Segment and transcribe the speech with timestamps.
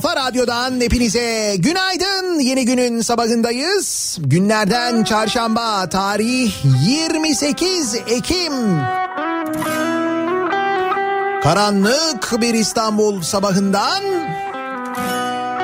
[0.00, 2.40] kafa radyodan hepinize günaydın.
[2.40, 4.18] Yeni günün sabahındayız.
[4.20, 6.52] Günlerden çarşamba, tarih
[6.88, 8.52] 28 Ekim.
[11.42, 14.02] Karanlık bir İstanbul sabahından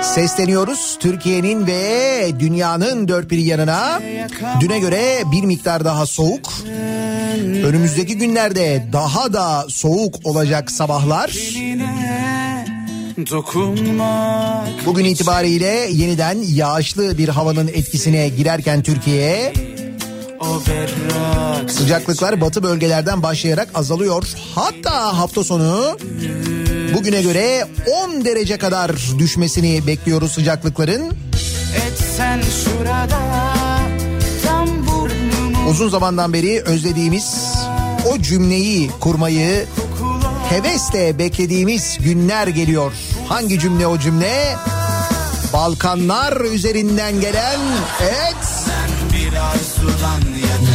[0.03, 4.01] sesleniyoruz Türkiye'nin ve dünyanın dört bir yanına.
[4.61, 6.53] Düne göre bir miktar daha soğuk.
[7.65, 11.31] Önümüzdeki günlerde daha da soğuk olacak sabahlar.
[13.17, 19.53] Dokunmak Bugün itibariyle yeniden yağışlı bir havanın etkisine girerken Türkiye'ye
[21.69, 24.25] sıcaklıklar batı bölgelerden başlayarak azalıyor.
[24.55, 25.99] Hatta hafta sonu
[26.95, 27.67] bugüne göre
[28.05, 31.13] 10 derece kadar düşmesini bekliyoruz sıcaklıkların.
[31.87, 33.21] etsen şurada
[34.47, 37.55] tam burnumu Uzun zamandan beri özlediğimiz
[38.13, 39.67] o cümleyi kurmayı
[40.51, 42.93] hevesle beklediğimiz günler geliyor.
[43.29, 44.57] Hangi cümle o cümle?
[45.53, 47.61] Balkanlar üzerinden gelen
[48.03, 48.37] evet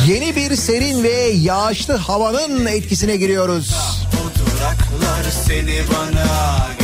[0.08, 3.76] yeni bir serin ve yağışlı havanın etkisine giriyoruz.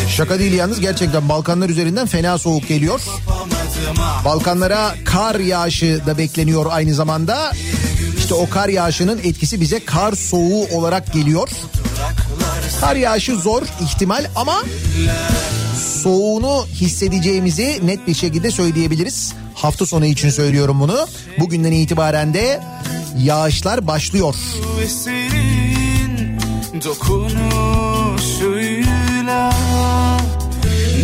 [0.10, 3.02] Şaka değil yalnız gerçekten Balkanlar üzerinden fena soğuk geliyor.
[4.26, 7.52] Balkanlara kar yağışı da bekleniyor aynı zamanda.
[8.18, 11.50] İşte o kar yağışının etkisi bize kar soğuğu olarak geliyor.
[12.80, 14.64] Kar yağışı zor ihtimal ama
[16.02, 19.34] soğuğunu hissedeceğimizi net bir şekilde söyleyebiliriz.
[19.54, 21.08] Hafta sonu için söylüyorum bunu.
[21.40, 22.62] Bugünden itibaren de
[23.18, 24.36] yağışlar başlıyor.
[26.86, 28.16] dokunuşuyla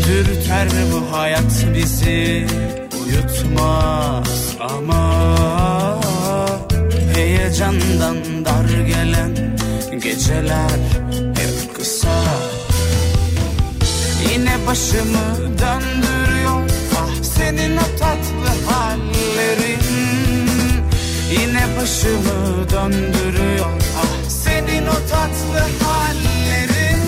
[0.07, 2.47] Dürter bu hayat bizi
[3.05, 5.11] uyutmaz ama
[7.61, 9.57] yandan dar gelen
[10.03, 10.79] geceler
[11.81, 12.23] kısa.
[14.31, 16.69] Yine başımı döndürüyor.
[16.95, 19.79] Ah senin o tatlı hallerin.
[21.31, 23.71] Yine başımı döndürüyor.
[23.97, 27.01] Ah senin o tatlı hallerin.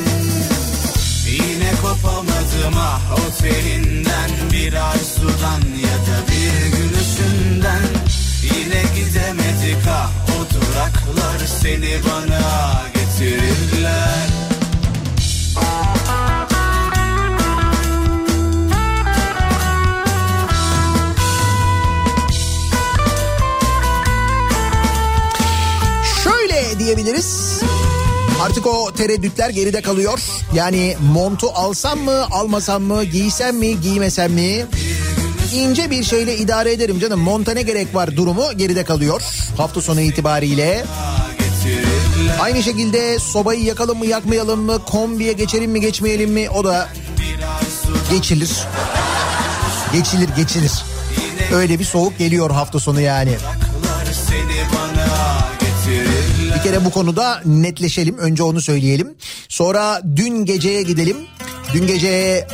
[1.28, 7.88] Yine kopamadım ah o telinden bir arzudan ya da bir gülüşünden.
[8.44, 14.33] Yine gidemedik ah o duraklar seni bana getirirler
[26.94, 27.60] Şöyle diyebiliriz.
[28.42, 30.20] Artık o tereddütler geride kalıyor.
[30.54, 34.66] Yani montu alsam mı, almasam mı, giysem mi, giymesem mi?
[35.54, 37.20] İnce bir şeyle idare ederim canım.
[37.20, 39.22] Monta ne gerek var durumu geride kalıyor.
[39.58, 40.86] Hafta sonu itibariyle.
[42.42, 46.90] Aynı şekilde sobayı yakalım mı yakmayalım mı kombiye geçelim mi geçmeyelim mi o da
[48.12, 48.52] geçilir.
[49.94, 50.72] Geçilir geçilir.
[51.54, 53.38] Öyle bir soğuk geliyor hafta sonu yani.
[54.30, 55.53] Seni bana
[56.64, 58.18] Bir kere bu konuda netleşelim.
[58.18, 59.16] Önce onu söyleyelim.
[59.50, 61.18] Sonra dün geceye gidelim.
[61.74, 62.48] Dün gece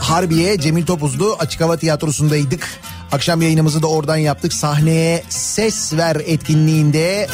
[0.00, 2.68] Harbiye Cemil Topuzlu Açık Hava Tiyatrosu'ndaydık.
[3.12, 4.52] Akşam yayınımızı da oradan yaptık.
[4.52, 7.28] Sahneye Ses Ver etkinliğinde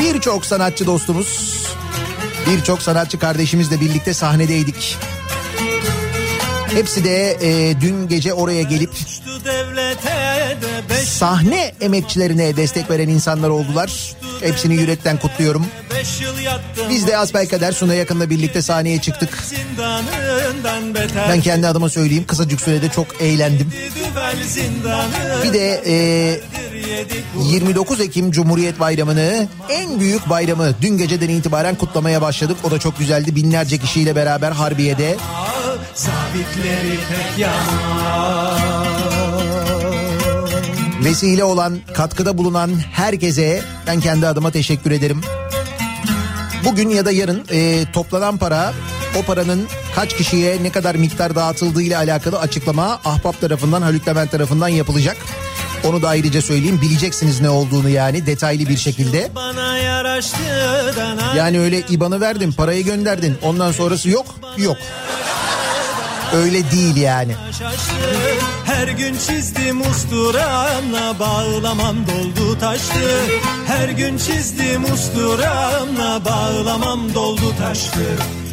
[0.00, 1.62] birçok sanatçı dostumuz,
[2.46, 4.96] birçok sanatçı kardeşimizle birlikte sahnedeydik.
[6.74, 8.90] Hepsi de e, dün gece oraya gelip
[11.04, 14.14] sahne emekçilerine destek veren insanlar oldular.
[14.44, 15.66] Hepsini yürekten kutluyorum.
[16.90, 19.44] Biz de asbelkader Suna yakında birlikte sahneye çıktık.
[21.28, 23.72] Ben kendi adıma söyleyeyim kısacık sürede çok eğlendim.
[25.44, 26.40] Bir de e,
[27.42, 32.56] 29 Ekim Cumhuriyet Bayramı'nı en büyük bayramı dün geceden itibaren kutlamaya başladık.
[32.64, 33.36] O da çok güzeldi.
[33.36, 35.16] Binlerce kişiyle beraber Harbiye'de.
[35.94, 38.73] Sabitleri pek yanar.
[41.04, 45.20] Vesile olan, katkıda bulunan herkese ben kendi adıma teşekkür ederim.
[46.64, 48.72] Bugün ya da yarın e, toplanan para,
[49.18, 54.30] o paranın kaç kişiye ne kadar miktar dağıtıldığı ile alakalı açıklama Ahbap tarafından, Haluk Levent
[54.30, 55.16] tarafından yapılacak.
[55.84, 56.80] Onu da ayrıca söyleyeyim.
[56.82, 59.30] Bileceksiniz ne olduğunu yani detaylı bir şekilde.
[61.36, 63.36] Yani öyle IBAN'ı verdin, parayı gönderdin.
[63.42, 64.76] Ondan sonrası yok, yok.
[66.34, 67.34] Öyle değil yani.
[68.64, 73.10] Her gün çizdim usturamla bağlamam doldu taştı.
[73.66, 78.06] Her gün çizdim usturamla bağlamam doldu taştı.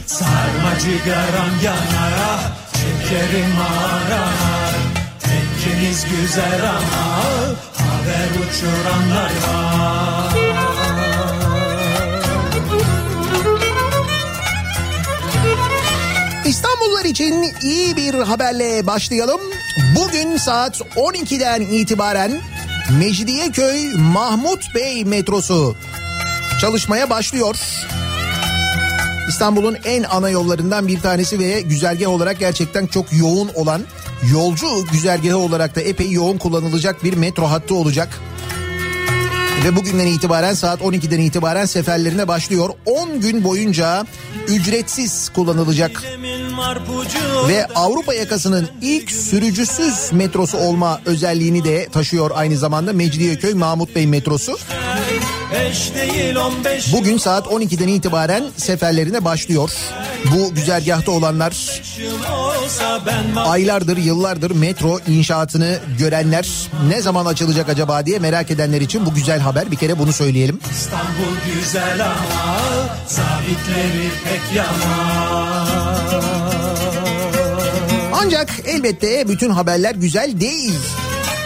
[0.06, 2.42] Sarma cigaram yanar,
[2.74, 4.76] çekerim arar.
[5.20, 7.18] Tekkeniz güzel ama
[7.78, 10.31] haber uçuranlar var.
[17.02, 19.42] İstanbullular için iyi bir haberle başlayalım.
[19.96, 22.42] Bugün saat 12'den itibaren
[23.00, 25.76] Mecidiyeköy Mahmut Bey metrosu
[26.62, 27.56] çalışmaya başlıyor.
[29.30, 33.82] İstanbul'un en ana yollarından bir tanesi ve güzergah olarak gerçekten çok yoğun olan
[34.34, 38.20] yolcu güzergahı olarak da epey yoğun kullanılacak bir metro hattı olacak.
[39.66, 42.70] Ve bugünden itibaren saat 12'den itibaren seferlerine başlıyor.
[42.86, 44.06] 10 gün boyunca
[44.48, 46.04] ücretsiz kullanılacak.
[47.48, 54.08] Ve Avrupa yakasının ilk sürücüsüz metrosu olma özelliğini de taşıyor aynı zamanda Mecidiyeköy Mahmut Bey
[54.08, 54.58] metrosu.
[56.92, 59.72] Bugün saat 12'den itibaren seferlerine başlıyor.
[60.36, 61.82] Bu güzergahta olanlar
[63.36, 69.40] aylardır yıllardır metro inşaatını görenler ne zaman açılacak acaba diye merak edenler için bu güzel
[69.40, 70.60] haber bir kere bunu söyleyelim.
[70.72, 72.60] İstanbul güzel ama
[73.08, 76.41] sabitleri pek yanar.
[78.42, 80.74] Ancak elbette bütün haberler güzel değil.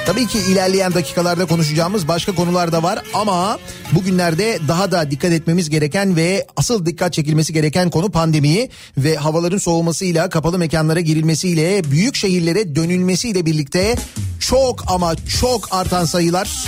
[0.06, 3.60] Tabii ki ilerleyen dakikalarda konuşacağımız başka konular da var ama
[3.92, 9.58] bugünlerde daha da dikkat etmemiz gereken ve asıl dikkat çekilmesi gereken konu pandemi ve havaların
[9.58, 13.96] soğumasıyla kapalı mekanlara girilmesiyle büyük şehirlere dönülmesiyle birlikte
[14.40, 16.66] çok ama çok artan sayılar.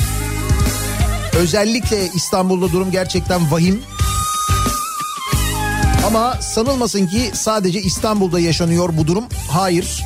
[1.34, 3.80] Özellikle İstanbul'da durum gerçekten vahim.
[6.08, 9.24] Ama sanılmasın ki sadece İstanbul'da yaşanıyor bu durum.
[9.52, 10.04] Hayır.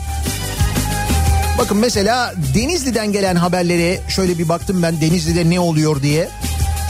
[1.61, 6.29] Bakın mesela Denizli'den gelen haberlere şöyle bir baktım ben Denizli'de ne oluyor diye.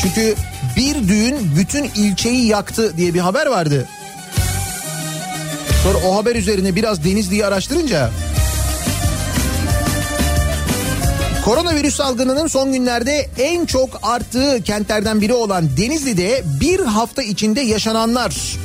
[0.01, 0.35] Çünkü
[0.77, 3.87] bir düğün bütün ilçeyi yaktı diye bir haber vardı.
[5.83, 8.11] Sonra o haber üzerine biraz Denizli'yi araştırınca
[11.45, 18.57] Koronavirüs salgınının son günlerde en çok arttığı kentlerden biri olan Denizli'de bir hafta içinde yaşananlar.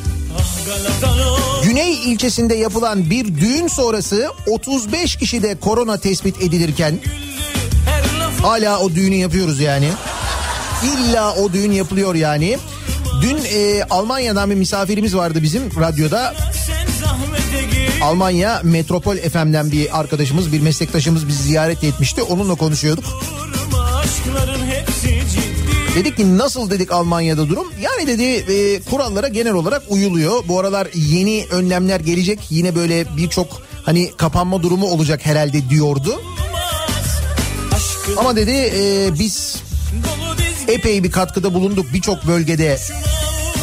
[1.65, 6.99] Güney ilçesinde yapılan bir düğün sonrası 35 kişide korona tespit edilirken
[8.43, 9.89] hala o düğünü yapıyoruz yani.
[10.85, 12.59] İlla o düğün yapılıyor yani.
[13.23, 16.35] Dün e, Almanya'dan bir misafirimiz vardı bizim radyoda.
[18.03, 22.23] Almanya Metropol FM'den bir arkadaşımız, bir meslektaşımız bizi ziyaret etmişti.
[22.23, 23.05] Onunla konuşuyorduk.
[25.97, 27.73] Dedik ki nasıl dedik Almanya'da durum?
[27.81, 30.49] Yani dedi e, kurallara genel olarak uyuluyor.
[30.49, 32.39] Bu aralar yeni önlemler gelecek.
[32.51, 36.21] Yine böyle birçok hani kapanma durumu olacak herhalde diyordu.
[38.17, 39.57] Ama dedi e, biz
[40.69, 42.79] epey bir katkıda bulunduk birçok bölgede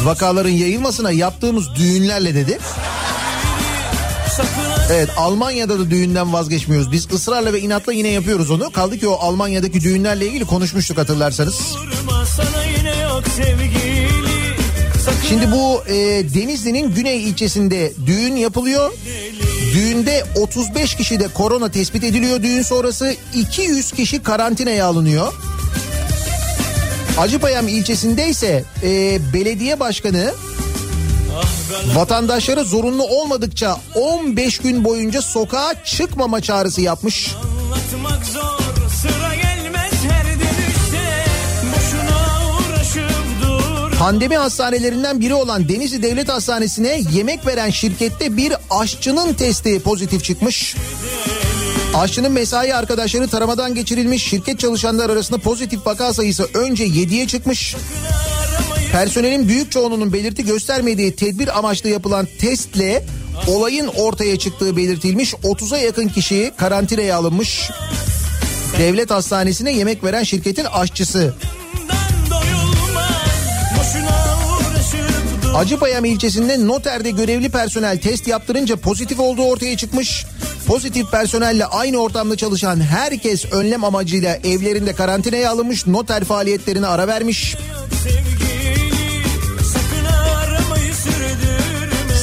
[0.04, 2.58] vakaların yayılmasına yaptığımız düğünlerle dedi.
[4.90, 6.92] Evet Almanya'da da düğünden vazgeçmiyoruz.
[6.92, 8.72] Biz ısrarla ve inatla yine yapıyoruz onu.
[8.72, 11.60] Kaldı ki o Almanya'daki düğünlerle ilgili konuşmuştuk hatırlarsanız.
[15.28, 15.94] Şimdi bu e,
[16.34, 18.92] Denizli'nin güney ilçesinde düğün yapılıyor.
[19.74, 25.32] Düğünde 35 kişi de korona tespit ediliyor düğün sonrası 200 kişi karantinaya alınıyor.
[27.18, 30.34] Acıpayam ilçesinde ise e, belediye başkanı
[31.94, 37.30] vatandaşları zorunlu olmadıkça 15 gün boyunca sokağa çıkmama çağrısı yapmış.
[38.32, 38.83] Zor,
[43.98, 50.76] Pandemi hastanelerinden biri olan Denizli Devlet Hastanesi'ne yemek veren şirkette bir aşçının testi pozitif çıkmış.
[51.94, 54.22] Aşçının mesai arkadaşları taramadan geçirilmiş.
[54.22, 57.76] Şirket çalışanlar arasında pozitif vaka sayısı önce 7'ye çıkmış.
[58.92, 63.06] Personelin büyük çoğunluğunun belirti göstermediği tedbir amaçlı yapılan testle
[63.46, 65.32] olayın ortaya çıktığı belirtilmiş.
[65.32, 67.70] 30'a yakın kişi karantinaya alınmış.
[68.78, 71.34] Devlet hastanesine yemek veren şirketin aşçısı.
[75.56, 80.26] Acıpayam ilçesinde noterde görevli personel test yaptırınca pozitif olduğu ortaya çıkmış.
[80.66, 87.56] Pozitif personelle aynı ortamda çalışan herkes önlem amacıyla evlerinde karantinaya alınmış, noter faaliyetlerine ara vermiş.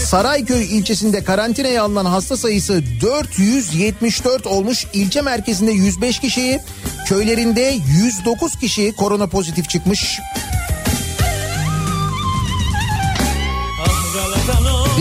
[0.05, 4.85] Sarayköy ilçesinde karantinaya alınan hasta sayısı 474 olmuş.
[4.93, 6.59] İlçe merkezinde 105 kişi,
[7.07, 10.19] köylerinde 109 kişi korona pozitif çıkmış.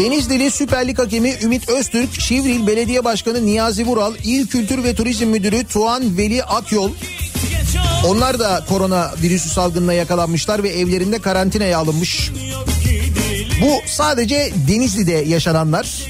[0.01, 5.27] Denizlili Süper Lig hakemi Ümit Öztürk, Şivril Belediye Başkanı Niyazi Vural, İl Kültür ve Turizm
[5.27, 6.91] Müdürü Tuğan Veli Akyol
[8.07, 12.31] onlar da korona virüsü salgınına yakalanmışlar ve evlerinde karantinaya alınmış.
[13.63, 16.03] Bu sadece Denizli'de yaşananlar.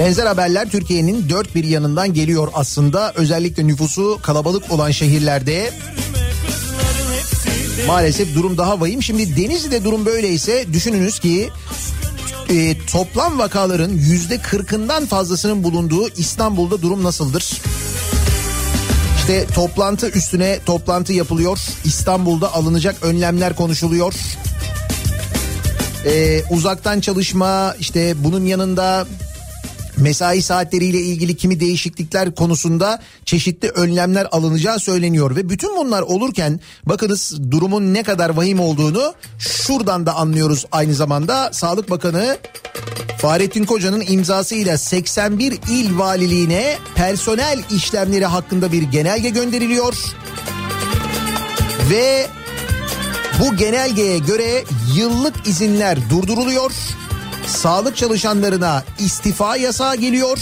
[0.00, 3.12] Benzer haberler Türkiye'nin dört bir yanından geliyor aslında.
[3.14, 5.70] Özellikle nüfusu kalabalık olan şehirlerde
[7.86, 9.02] maalesef durum daha vahim.
[9.02, 11.50] Şimdi Denizli'de durum böyleyse düşününüz ki
[12.50, 17.60] e, toplam vakaların yüzde kırkından fazlasının bulunduğu İstanbul'da durum nasıldır?
[19.16, 21.58] İşte toplantı üstüne toplantı yapılıyor.
[21.84, 24.14] İstanbul'da alınacak önlemler konuşuluyor.
[26.06, 29.06] Ee, uzaktan çalışma işte bunun yanında
[30.00, 35.36] mesai saatleriyle ilgili kimi değişiklikler konusunda çeşitli önlemler alınacağı söyleniyor.
[35.36, 41.50] Ve bütün bunlar olurken bakınız durumun ne kadar vahim olduğunu şuradan da anlıyoruz aynı zamanda.
[41.52, 42.38] Sağlık Bakanı
[43.18, 49.94] Fahrettin Koca'nın imzasıyla 81 il valiliğine personel işlemleri hakkında bir genelge gönderiliyor.
[51.90, 52.26] Ve
[53.40, 54.64] bu genelgeye göre
[54.96, 56.72] yıllık izinler durduruluyor
[57.50, 60.38] sağlık çalışanlarına istifa yasağı geliyor.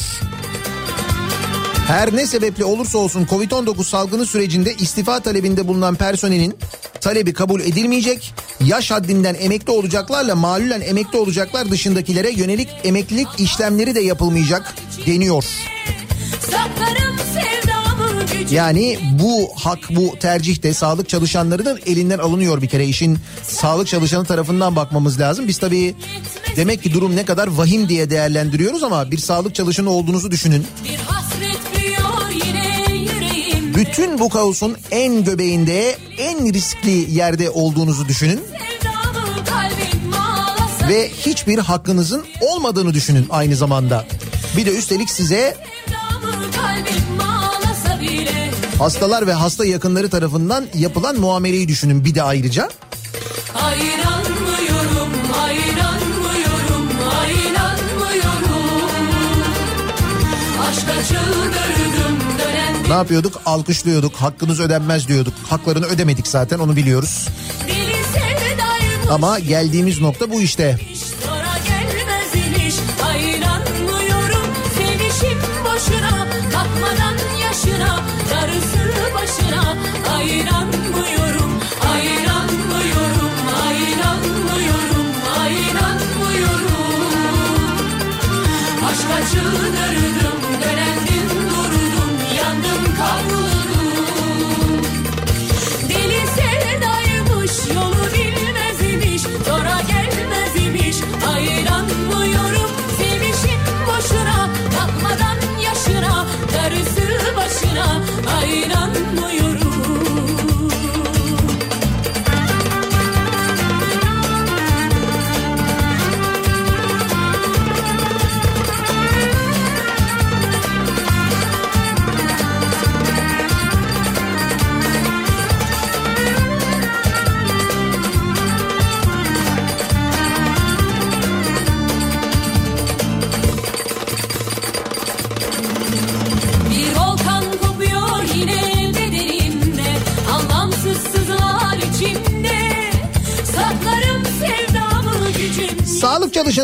[1.87, 6.59] Her ne sebeple olursa olsun Covid-19 salgını sürecinde istifa talebinde bulunan personelin
[7.01, 8.35] talebi kabul edilmeyecek.
[8.61, 14.75] Yaş haddinden emekli olacaklarla malulen emekli olacaklar dışındakilere yönelik emeklilik işlemleri de yapılmayacak
[15.07, 15.45] deniyor.
[18.51, 24.25] Yani bu hak bu tercih de sağlık çalışanlarının elinden alınıyor bir kere işin sağlık çalışanı
[24.25, 25.49] tarafından bakmamız lazım.
[25.49, 25.95] Biz tabii
[26.57, 30.67] Demek ki durum ne kadar vahim diye değerlendiriyoruz ama bir sağlık çalışanı olduğunuzu düşünün.
[33.75, 38.41] bütün bu kaosun en göbeğinde en riskli yerde olduğunuzu düşünün.
[40.89, 44.07] Ve hiçbir hakkınızın olmadığını düşünün aynı zamanda.
[44.57, 45.57] Bir de üstelik size
[48.79, 52.69] hastalar ve hasta yakınları tarafından yapılan muameleyi düşünün bir de ayrıca.
[53.55, 56.89] Ayranmıyorum, ayranmıyorum,
[57.21, 58.69] ayranmıyorum
[60.69, 63.41] Aşka çıldırdım dönen Ne yapıyorduk?
[63.47, 65.35] Alkışlıyorduk, hakkınız ödenmez diyorduk.
[65.49, 67.29] Haklarını ödemedik zaten onu biliyoruz.
[69.11, 70.79] Ama geldiğimiz nokta bu işte.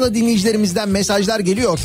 [0.05, 1.79] Çalışanı dinleyicilerimizden mesajlar geliyor.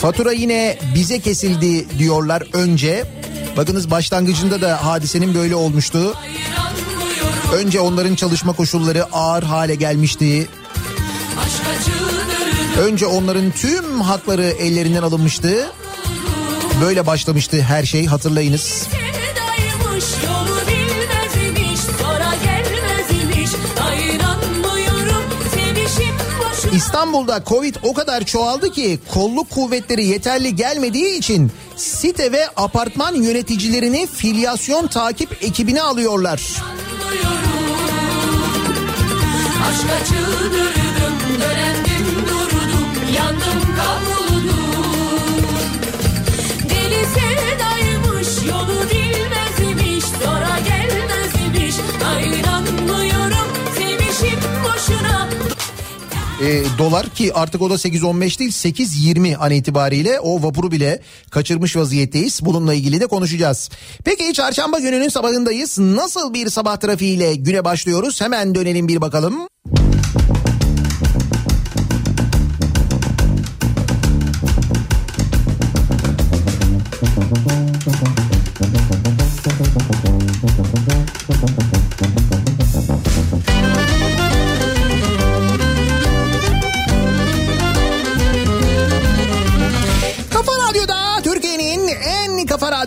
[0.00, 3.04] Fatura yine bize kesildi diyorlar önce.
[3.56, 6.14] Bakınız başlangıcında da hadisenin böyle olmuştu.
[7.54, 10.48] Önce onların çalışma koşulları ağır hale gelmişti.
[12.80, 15.66] Önce onların tüm hakları ellerinden alınmıştı.
[16.84, 18.60] Böyle başlamıştı her şey hatırlayınız.
[18.60, 19.01] Sevdaymış
[26.72, 34.06] İstanbul'da Covid o kadar çoğaldı ki kolluk kuvvetleri yeterli gelmediği için site ve apartman yöneticilerini
[34.06, 36.40] filyasyon takip ekibine alıyorlar.
[39.68, 45.46] Aşka çıldırdım, dönendim durdum, yandım kavruldum.
[46.70, 51.74] Deli sevdaymış, yolu bilmez imiş, sonra gelmez imiş.
[52.06, 55.28] Ayranmıyorum, sevişim boşuna.
[56.42, 61.00] E, dolar ki artık o da 8.15 değil 8.20 an itibariyle o vapuru bile
[61.30, 62.40] kaçırmış vaziyetteyiz.
[62.42, 63.70] Bununla ilgili de konuşacağız.
[64.04, 65.78] Peki çarşamba gününün sabahındayız.
[65.78, 68.20] Nasıl bir sabah trafiğiyle güne başlıyoruz?
[68.20, 69.48] Hemen dönelim bir bakalım.
[69.74, 69.91] Kafa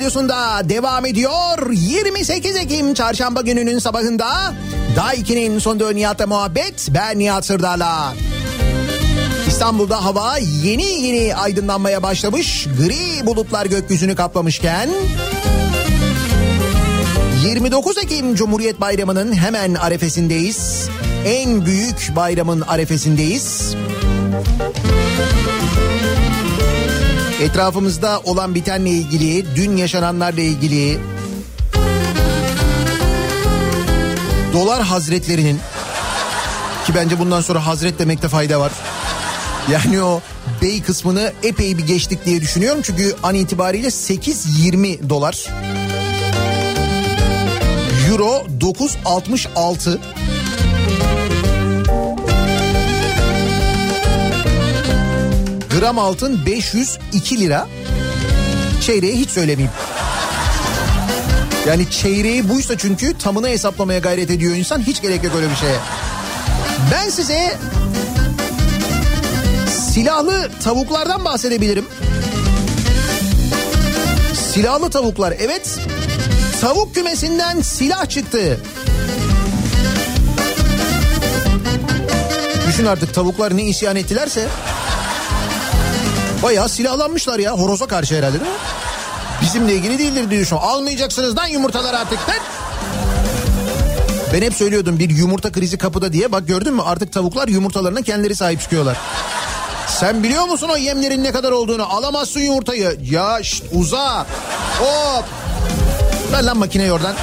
[0.06, 1.72] radyosunda devam ediyor.
[1.72, 4.54] 28 Ekim çarşamba gününün sabahında
[4.96, 8.14] Daiki'nin sonunda Nihat'la muhabbet ben Nihat Sırdar'la.
[9.48, 12.68] İstanbul'da hava yeni yeni aydınlanmaya başlamış.
[12.78, 14.90] Gri bulutlar gökyüzünü kaplamışken
[17.46, 20.90] 29 Ekim Cumhuriyet Bayramı'nın hemen arefesindeyiz.
[21.26, 23.76] En büyük bayramın arefesindeyiz.
[27.42, 31.00] Etrafımızda olan bitenle ilgili, dün yaşananlarla ilgili
[34.54, 35.60] dolar hazretlerinin
[36.86, 38.72] ki bence bundan sonra hazret demekte fayda var.
[39.72, 40.22] Yani o
[40.62, 42.82] bey kısmını epey bir geçtik diye düşünüyorum.
[42.84, 45.46] Çünkü an itibariyle 8.20 dolar.
[48.10, 49.98] Euro 9.66.
[55.80, 57.68] Gram altın 502 lira.
[58.82, 59.72] Çeyreği hiç söylemeyeyim.
[61.68, 64.82] Yani çeyreği buysa çünkü tamını hesaplamaya gayret ediyor insan.
[64.82, 65.78] Hiç gerek yok öyle bir şeye.
[66.92, 67.58] Ben size
[69.94, 71.86] silahlı tavuklardan bahsedebilirim.
[74.54, 75.80] Silahlı tavuklar evet.
[76.62, 78.60] Tavuk kümesinden silah çıktı.
[82.68, 84.48] Düşün artık tavuklar ne isyan ettilerse.
[86.44, 88.58] Bayağı silahlanmışlar ya horoza karşı herhalde değil mi?
[89.42, 90.60] Bizimle ilgili değildir diyor şu.
[90.60, 92.20] Almayacaksınız lan yumurtalar artık.
[92.30, 92.36] Lan.
[94.34, 96.32] Ben hep söylüyordum bir yumurta krizi kapıda diye.
[96.32, 98.98] Bak gördün mü artık tavuklar yumurtalarına kendileri sahip çıkıyorlar.
[99.88, 101.94] Sen biliyor musun o yemlerin ne kadar olduğunu?
[101.94, 102.98] Alamazsın yumurtayı.
[103.12, 104.26] Ya şşt, uza.
[104.80, 105.26] Hop.
[106.32, 107.16] Ver lan makineyi oradan.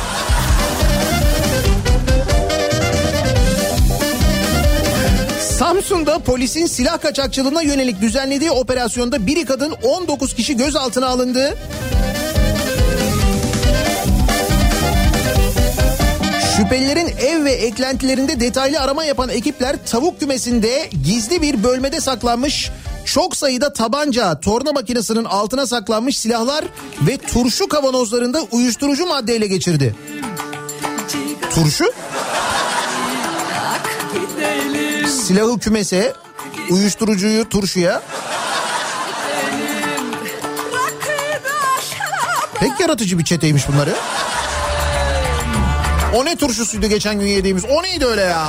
[5.73, 11.59] Samsun'da polisin silah kaçakçılığına yönelik düzenlediği operasyonda biri kadın 19 kişi gözaltına alındı.
[16.57, 22.71] Şüphelilerin ev ve eklentilerinde detaylı arama yapan ekipler tavuk kümesinde gizli bir bölmede saklanmış
[23.05, 26.65] çok sayıda tabanca, torna makinesinin altına saklanmış silahlar
[27.01, 29.95] ve turşu kavanozlarında uyuşturucu maddeyle geçirdi.
[31.55, 31.85] Turşu?
[35.23, 36.13] Silahı kümese,
[36.71, 38.03] uyuşturucuyu turşuya.
[42.61, 43.95] Pek yaratıcı bir çeteymiş bunları.
[46.15, 47.65] O ne turşusuydu geçen gün yediğimiz?
[47.65, 48.49] O neydi öyle ya?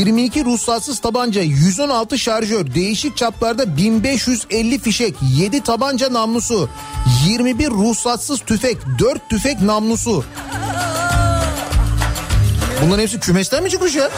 [0.00, 6.68] ...22 ruhsatsız tabanca, 116 şarjör, değişik çaplarda 1550 fişek, 7 tabanca namlusu,
[7.26, 10.24] 21 ruhsatsız tüfek, 4 tüfek namlusu.
[12.82, 14.10] Bunların hepsi kümesten mi çıkmış ya?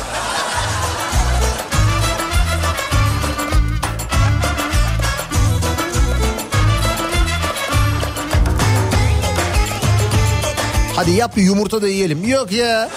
[10.97, 12.29] Hadi yap bir yumurta da yiyelim.
[12.29, 12.91] Yok ya.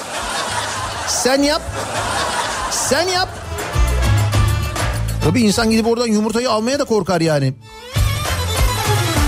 [1.08, 1.62] Sen yap.
[2.90, 3.30] Sen yap.
[5.24, 7.54] Tabii insan gidip oradan yumurtayı almaya da korkar yani.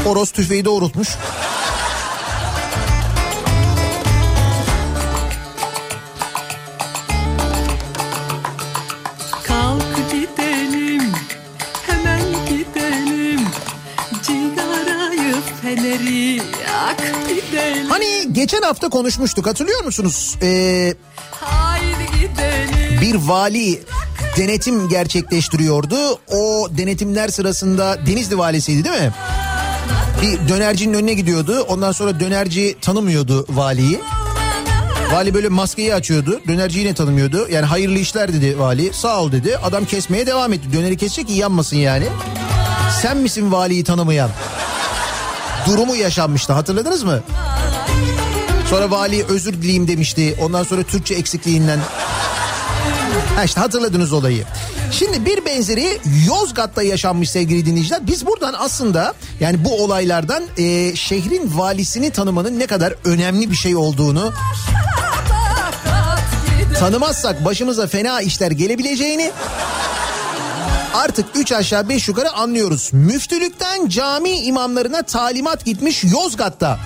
[0.03, 1.09] Horoz tüfeği doğrultmuş.
[17.89, 20.37] Hani geçen hafta konuşmuştuk hatırlıyor musunuz?
[20.41, 20.93] Ee.
[23.01, 23.81] Bir vali
[24.37, 26.19] denetim gerçekleştiriyordu.
[26.27, 29.13] O denetimler sırasında Denizli valisiydi değil mi?
[30.21, 31.61] Bir dönercinin önüne gidiyordu.
[31.61, 33.99] Ondan sonra dönerci tanımıyordu valiyi.
[35.11, 36.41] Vali böyle maskeyi açıyordu.
[36.47, 37.47] Dönerci yine tanımıyordu.
[37.51, 38.93] Yani hayırlı işler dedi vali.
[38.93, 39.57] Sağ ol dedi.
[39.57, 40.73] Adam kesmeye devam etti.
[40.73, 42.05] Döneri kesecek ki yanmasın yani.
[43.01, 44.29] Sen misin valiyi tanımayan?
[45.67, 47.23] Durumu yaşanmıştı hatırladınız mı?
[48.69, 50.35] Sonra vali özür dileyim demişti.
[50.41, 51.79] Ondan sonra Türkçe eksikliğinden.
[53.37, 54.43] Ha işte hatırladınız olayı.
[54.91, 58.07] Şimdi bir benzeri Yozgat'ta yaşanmış sevgili dinleyiciler.
[58.07, 63.75] Biz buradan aslında yani bu olaylardan e, şehrin valisini tanımanın ne kadar önemli bir şey
[63.75, 64.33] olduğunu
[66.79, 69.31] tanımazsak başımıza fena işler gelebileceğini
[70.93, 72.89] artık 3 aşağı 5 yukarı anlıyoruz.
[72.93, 76.79] Müftülükten cami imamlarına talimat gitmiş Yozgat'ta.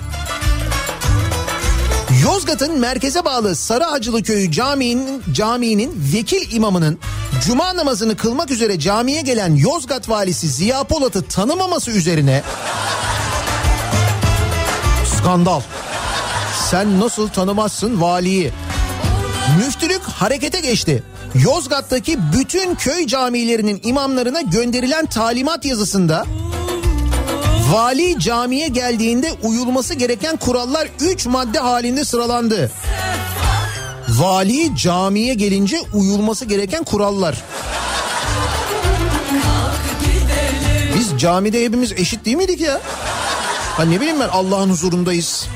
[2.20, 6.98] Yozgat'ın merkeze bağlı Sarıhacılı Köyü Camii'nin caminin vekil imamının
[7.46, 12.42] cuma namazını kılmak üzere camiye gelen Yozgat valisi Ziya Polat'ı tanımaması üzerine
[15.18, 15.60] skandal.
[16.70, 18.52] Sen nasıl tanımazsın valiyi?
[19.58, 21.02] Müftülük harekete geçti.
[21.34, 26.26] Yozgat'taki bütün köy camilerinin imamlarına gönderilen talimat yazısında
[27.72, 32.70] Vali camiye geldiğinde uyulması gereken kurallar 3 madde halinde sıralandı.
[34.08, 37.42] Vali camiye gelince uyulması gereken kurallar.
[40.98, 42.80] Biz camide hepimiz eşit değil miydik ya?
[43.76, 45.46] Ha ne bileyim ben Allah'ın huzurundayız.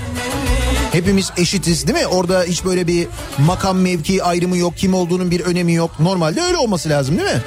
[0.92, 2.06] Hepimiz eşitiz değil mi?
[2.06, 3.06] Orada hiç böyle bir
[3.38, 4.76] makam mevki ayrımı yok.
[4.76, 6.00] Kim olduğunun bir önemi yok.
[6.00, 7.42] Normalde öyle olması lazım değil mi?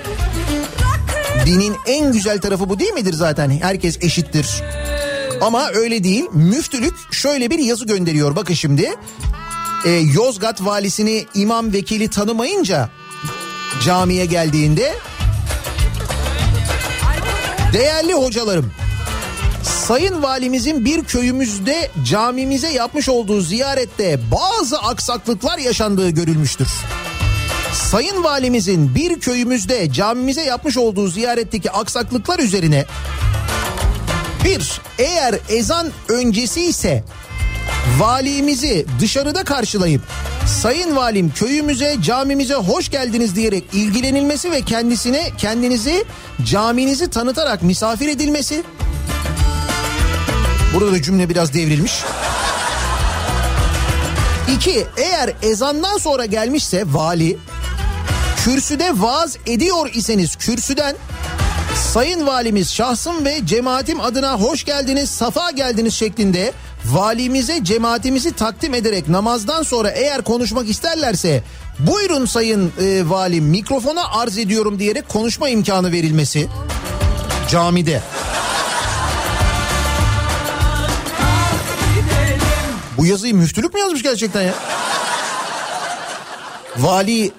[1.50, 3.50] Dinin en güzel tarafı bu değil midir zaten?
[3.50, 4.48] Herkes eşittir.
[5.42, 6.26] Ama öyle değil.
[6.34, 8.36] Müftülük şöyle bir yazı gönderiyor.
[8.36, 8.96] Bakın şimdi.
[9.86, 12.90] Ee, Yozgat valisini imam vekili tanımayınca
[13.86, 14.94] camiye geldiğinde
[17.74, 18.72] değerli hocalarım
[19.64, 26.68] Sayın valimizin bir köyümüzde camimize yapmış olduğu ziyarette bazı aksaklıklar yaşandığı görülmüştür.
[27.80, 32.86] Sayın Valimizin bir köyümüzde camimize yapmış olduğu ziyaretteki aksaklıklar üzerine
[34.46, 37.04] bir, eğer ezan öncesi ise
[38.00, 40.02] valimizi dışarıda karşılayıp
[40.48, 46.06] Sayın Valim köyümüze camimize hoş geldiniz diyerek ilgilenilmesi ve kendisine kendinizi
[46.46, 48.64] caminizi tanıtarak misafir edilmesi.
[50.74, 51.94] Burada da cümle biraz devrilmiş.
[54.56, 57.38] İki, eğer ezandan sonra gelmişse vali
[58.44, 60.96] kürsüde vaaz ediyor iseniz kürsüden
[61.94, 66.54] Sayın Valimiz şahsım ve cemaatim adına hoş geldiniz, safa geldiniz şeklinde
[66.86, 71.44] valimize cemaatimizi takdim ederek namazdan sonra eğer konuşmak isterlerse
[71.80, 76.48] buyurun sayın e, valim mikrofona arz ediyorum diyerek konuşma imkanı verilmesi
[77.52, 78.02] camide.
[82.98, 84.54] Bu yazıyı müftülük mü yazmış gerçekten ya?
[86.80, 87.32] Vali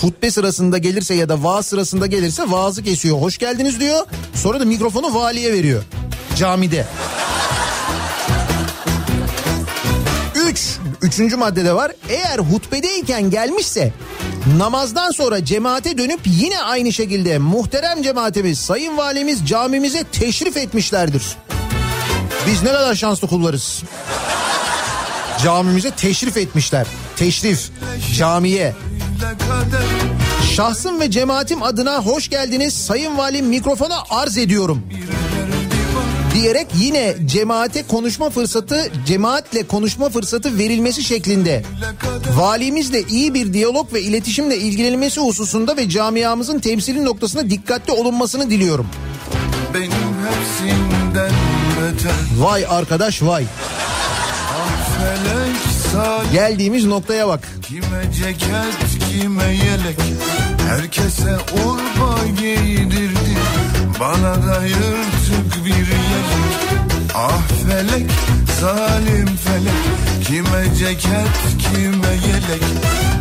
[0.00, 3.20] hutbe sırasında gelirse ya da vaaz sırasında gelirse vaazı kesiyor.
[3.20, 4.06] Hoş geldiniz diyor.
[4.34, 5.82] Sonra da mikrofonu valiye veriyor.
[6.36, 6.86] Camide.
[10.34, 10.60] Üç,
[11.02, 11.92] üçüncü maddede var.
[12.08, 13.92] Eğer hutbedeyken gelmişse
[14.56, 21.22] namazdan sonra cemaate dönüp yine aynı şekilde muhterem cemaatimiz, sayın valimiz camimize teşrif etmişlerdir.
[22.46, 23.82] Biz ne kadar şanslı kullarız.
[25.42, 26.86] Camimize teşrif etmişler.
[27.16, 27.70] Teşrif
[28.16, 28.74] camiye.
[30.56, 32.74] Şahsım ve cemaatim adına hoş geldiniz.
[32.74, 34.82] Sayın Valim mikrofona arz ediyorum.
[36.34, 41.62] Diyerek yine cemaate konuşma fırsatı, cemaatle konuşma fırsatı verilmesi şeklinde.
[42.36, 48.86] Valimizle iyi bir diyalog ve iletişimle ilgilenilmesi hususunda ve camiamızın temsili noktasında dikkatli olunmasını diliyorum.
[49.74, 51.32] Benim hepsinden
[51.80, 53.44] beter Vay arkadaş vay.
[56.32, 57.48] Geldiğimiz noktaya bak.
[57.62, 59.98] Kime ceket kime yelek?
[60.68, 63.36] Herkese urba giydirdi.
[64.00, 66.30] Bana da yırtık bir yelek.
[67.14, 68.10] Ah felek
[68.60, 70.26] zalim felek.
[70.26, 72.62] Kime ceket kime yelek?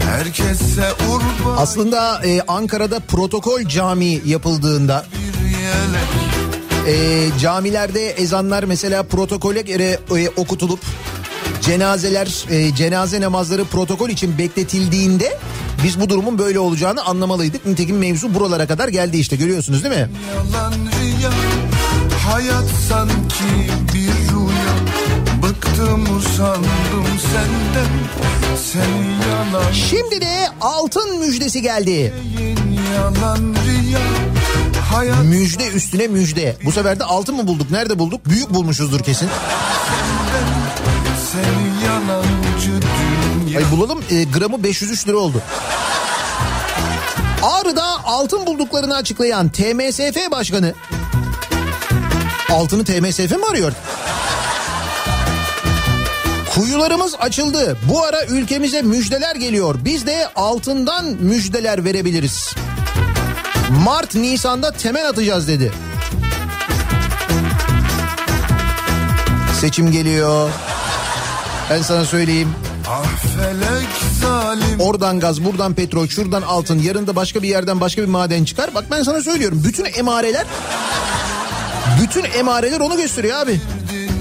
[0.10, 5.06] Herkese urba Aslında e, Ankara'da protokol cami yapıldığında
[6.88, 10.80] e, camilerde ezanlar mesela protokole göre e, okutulup
[11.62, 15.38] cenazeler e, cenaze namazları protokol için bekletildiğinde
[15.84, 17.66] biz bu durumun böyle olacağını anlamalıydık.
[17.66, 20.10] Nitekim mevzu buralara kadar geldi işte görüyorsunuz değil mi?
[20.36, 21.30] Yalan rüya
[22.28, 24.74] Hayat sanki bir rüya
[25.44, 27.90] Bıktım usandım senden
[28.72, 32.14] Sen yalan Şimdi de altın müjdesi geldi.
[32.96, 34.00] yalan rüya
[34.92, 36.56] Hayat Müjde üstüne müjde.
[36.66, 37.72] Bu sefer de altın mı bulduk?
[37.72, 38.26] Nerede bulduk?
[38.26, 39.30] Büyük bulmuşuzdur kesin.
[43.58, 45.42] Ay bulalım e, gramı 503 lira oldu.
[47.44, 50.74] Ağrı'da altın bulduklarını açıklayan TMSF Başkanı
[52.52, 53.72] altını TMSF mi arıyor?
[56.56, 57.78] Kuyularımız açıldı.
[57.90, 59.76] Bu ara ülkemize müjdeler geliyor.
[59.86, 62.56] Biz de altından müjdeler verebiliriz.
[63.84, 65.72] Mart Nisan'da temel atacağız dedi.
[69.62, 70.50] Seçim geliyor.
[71.70, 72.50] Ben sana söyleyeyim.
[72.88, 73.06] Ah
[74.80, 78.76] Oradan gaz, buradan petrol, şuradan altın, yarın da başka bir yerden başka bir maden çıkar.
[78.76, 79.62] Bak ben sana söylüyorum.
[79.66, 80.46] Bütün emareler
[82.02, 83.62] bütün emareler onu gösteriyor abi.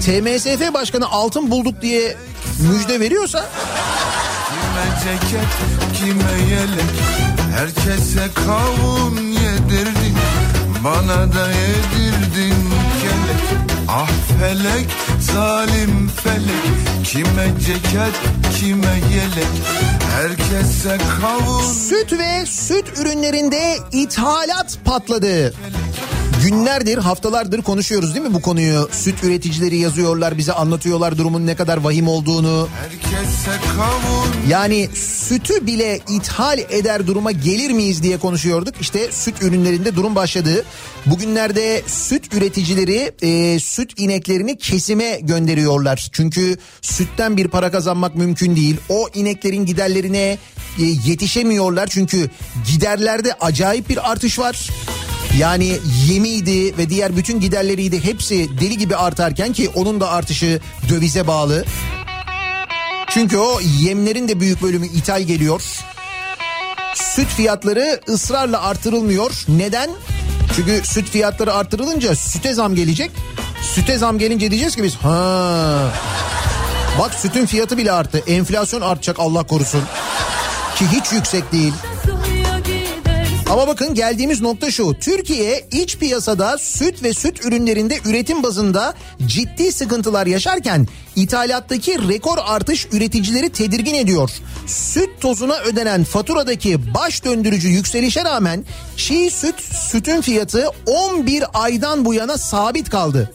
[0.05, 2.15] TMSF Başkanı altın bulduk diye
[2.59, 3.49] müjde veriyorsa
[4.49, 5.47] Kime ceket
[5.93, 6.95] kime yelek
[7.55, 10.17] Herkese kavun yedirdin
[10.83, 12.55] Bana da yedirdin
[13.01, 14.09] kelek Ah
[14.39, 14.87] felek
[15.19, 16.78] zalim felek
[17.09, 18.13] Kime ceket
[18.59, 19.47] kime yelek
[20.15, 25.53] Herkese kavun süt ve süt ürünlerinde ithalat patladı.
[26.43, 28.89] Günlerdir, haftalardır konuşuyoruz değil mi bu konuyu?
[28.91, 32.67] Süt üreticileri yazıyorlar, bize anlatıyorlar durumun ne kadar vahim olduğunu.
[34.49, 38.75] Yani sütü bile ithal eder duruma gelir miyiz diye konuşuyorduk.
[38.81, 40.65] İşte süt ürünlerinde durum başladı.
[41.05, 46.09] Bugünlerde süt üreticileri e, süt ineklerini kesime gönderiyorlar.
[46.11, 48.77] Çünkü sütten bir para kazanmak mümkün değil.
[48.89, 50.37] O ineklerin giderlerine
[50.79, 51.87] e, yetişemiyorlar.
[51.87, 52.29] Çünkü
[52.71, 54.69] giderlerde acayip bir artış var.
[55.37, 61.27] Yani yemiydi ve diğer bütün giderleriydi hepsi deli gibi artarken ki onun da artışı dövize
[61.27, 61.65] bağlı.
[63.09, 65.61] Çünkü o yemlerin de büyük bölümü ithal geliyor.
[66.95, 69.31] Süt fiyatları ısrarla artırılmıyor.
[69.47, 69.89] Neden?
[70.55, 73.11] Çünkü süt fiyatları artırılınca süte zam gelecek.
[73.61, 75.91] Süte zam gelince diyeceğiz ki biz ha
[76.99, 78.23] bak sütün fiyatı bile arttı.
[78.27, 79.81] Enflasyon artacak Allah korusun.
[80.75, 81.73] Ki hiç yüksek değil.
[83.49, 84.93] Ama bakın geldiğimiz nokta şu.
[84.99, 88.93] Türkiye iç piyasada süt ve süt ürünlerinde üretim bazında
[89.25, 94.29] ciddi sıkıntılar yaşarken ithalattaki rekor artış üreticileri tedirgin ediyor.
[94.67, 98.65] Süt tozuna ödenen faturadaki baş döndürücü yükselişe rağmen
[98.97, 103.33] çiğ süt sütün fiyatı 11 aydan bu yana sabit kaldı.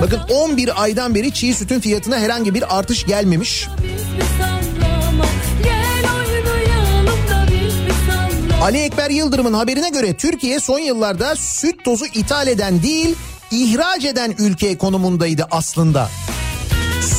[0.00, 3.68] Bakın 11 aydan beri çiğ sütün fiyatına herhangi bir artış gelmemiş.
[3.82, 4.55] Biz
[8.66, 13.16] Ali Ekber Yıldırım'ın haberine göre Türkiye son yıllarda süt tozu ithal eden değil
[13.50, 16.10] ihraç eden ülke konumundaydı aslında.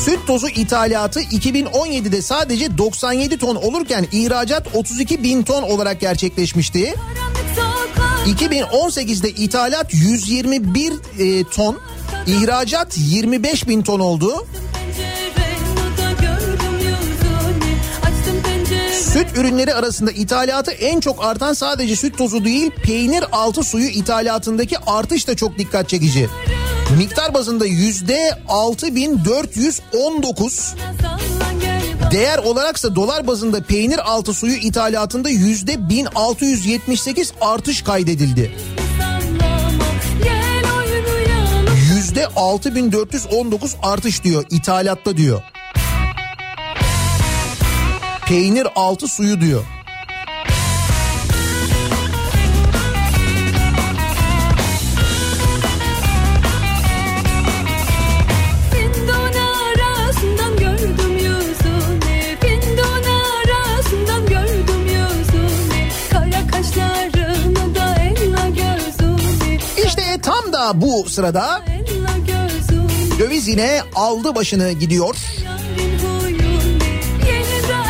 [0.04, 6.94] Süt tozu ithalatı 2017'de sadece 97 ton olurken ihracat 32 bin ton olarak gerçekleşmişti.
[8.26, 11.78] 2018'de ithalat 121 e, ton,
[12.26, 14.46] ihracat 25 bin ton oldu.
[19.12, 24.78] Süt ürünleri arasında ithalatı en çok artan sadece süt tozu değil peynir altı suyu ithalatındaki
[24.78, 26.28] artış da çok dikkat çekici.
[26.98, 30.74] Miktar bazında yüzde 6419
[32.10, 38.52] Değer olaraksa dolar bazında peynir altı suyu ithalatında yüzde 1678 artış kaydedildi.
[41.94, 45.42] Yüzde 6419 artış diyor ithalatta diyor.
[48.28, 49.64] Peynir altı suyu diyor.
[69.86, 71.62] İşte tam da bu sırada
[73.18, 75.16] döviz yine aldı başını gidiyor.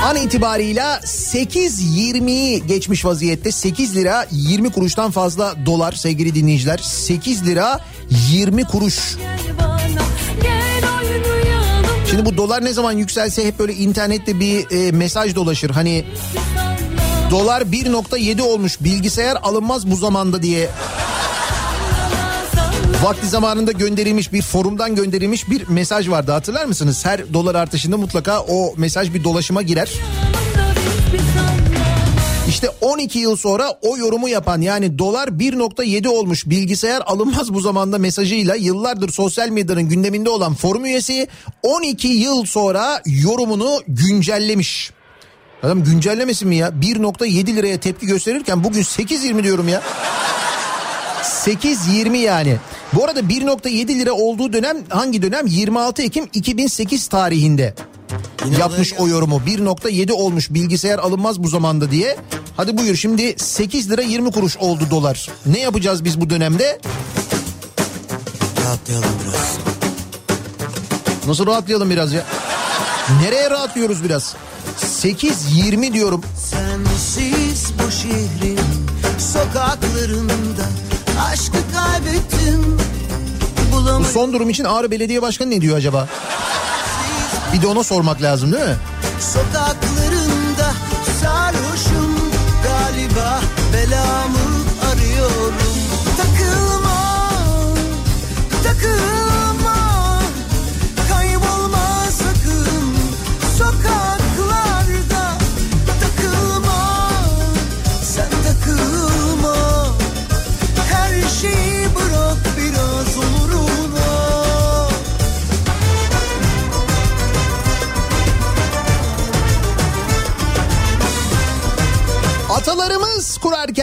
[0.05, 3.53] An itibarıyla 8.20'yi geçmiş vaziyette.
[3.53, 6.79] 8 lira 20 kuruştan fazla dolar sevgili dinleyiciler.
[6.79, 7.81] 8 lira
[8.31, 9.17] 20 kuruş.
[12.11, 15.71] Şimdi bu dolar ne zaman yükselse hep böyle internette bir e, mesaj dolaşır.
[15.71, 16.05] Hani
[17.31, 18.81] dolar 1.7 olmuş.
[18.81, 20.69] Bilgisayar alınmaz bu zamanda diye
[23.03, 27.07] vakti zamanında gönderilmiş bir forumdan gönderilmiş bir mesaj vardı hatırlar mısınız?
[27.07, 29.91] Her dolar artışında mutlaka o mesaj bir dolaşıma girer.
[32.49, 37.99] İşte 12 yıl sonra o yorumu yapan yani dolar 1.7 olmuş bilgisayar alınmaz bu zamanda
[37.99, 41.29] mesajıyla yıllardır sosyal medyanın gündeminde olan forum üyesi
[41.63, 44.91] 12 yıl sonra yorumunu güncellemiş.
[45.63, 46.69] Adam güncellemesin mi ya?
[46.69, 49.83] 1.7 liraya tepki gösterirken bugün 8.20 diyorum ya.
[51.29, 52.57] 8.20 yani.
[52.93, 55.47] Bu arada 1.7 lira olduğu dönem hangi dönem?
[55.47, 57.75] 26 Ekim 2008 tarihinde
[58.59, 59.43] yapmış o yorumu.
[59.47, 62.17] 1.7 olmuş bilgisayar alınmaz bu zamanda diye.
[62.57, 65.29] Hadi buyur şimdi 8 lira 20 kuruş oldu dolar.
[65.47, 66.81] Ne yapacağız biz bu dönemde?
[68.65, 69.59] Rahatlayalım biraz.
[71.27, 72.25] Nasıl rahatlayalım biraz ya?
[73.23, 74.35] Nereye rahatlıyoruz biraz?
[75.03, 76.23] 8.20 diyorum.
[76.37, 78.59] Sensiz bu şehrin
[79.19, 80.65] sokaklarında
[81.21, 82.79] aşkı kaybettim.
[83.73, 86.09] Bu son durum için Ağrı Belediye Başkanı ne diyor acaba?
[87.53, 88.77] Bir de ona sormak lazım değil mi?
[89.21, 90.73] sokaklarında
[91.21, 92.19] sarhoşum
[92.65, 93.41] galiba
[93.73, 94.49] belamı
[94.93, 95.55] arıyorum.
[96.17, 97.31] Takılma,
[98.65, 99.18] takılma,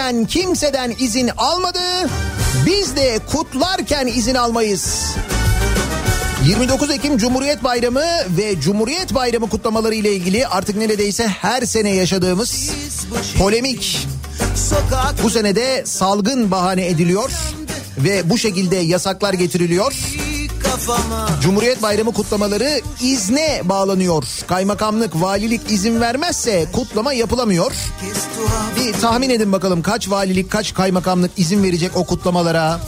[0.05, 1.79] Kurarken kimseden izin almadı.
[2.65, 5.03] Biz de kutlarken izin almayız.
[6.47, 8.03] 29 Ekim Cumhuriyet Bayramı
[8.37, 12.71] ve Cumhuriyet Bayramı kutlamaları ile ilgili artık neredeyse her sene yaşadığımız
[13.37, 14.07] polemik
[15.23, 17.31] bu senede salgın bahane ediliyor
[17.97, 19.93] ve bu şekilde yasaklar getiriliyor.
[20.71, 24.23] Kafama Cumhuriyet Bayramı kutlamaları izne bağlanıyor.
[24.47, 27.71] Kaymakamlık, valilik izin vermezse kutlama yapılamıyor.
[28.79, 32.79] Bir tahmin edin bakalım kaç valilik, kaç kaymakamlık izin verecek o kutlamalara?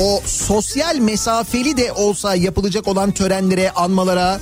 [0.00, 4.40] O sosyal mesafeli de olsa yapılacak olan törenlere, anmalara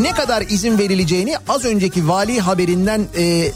[0.00, 3.52] ne kadar izin verileceğini az önceki vali haberinden e,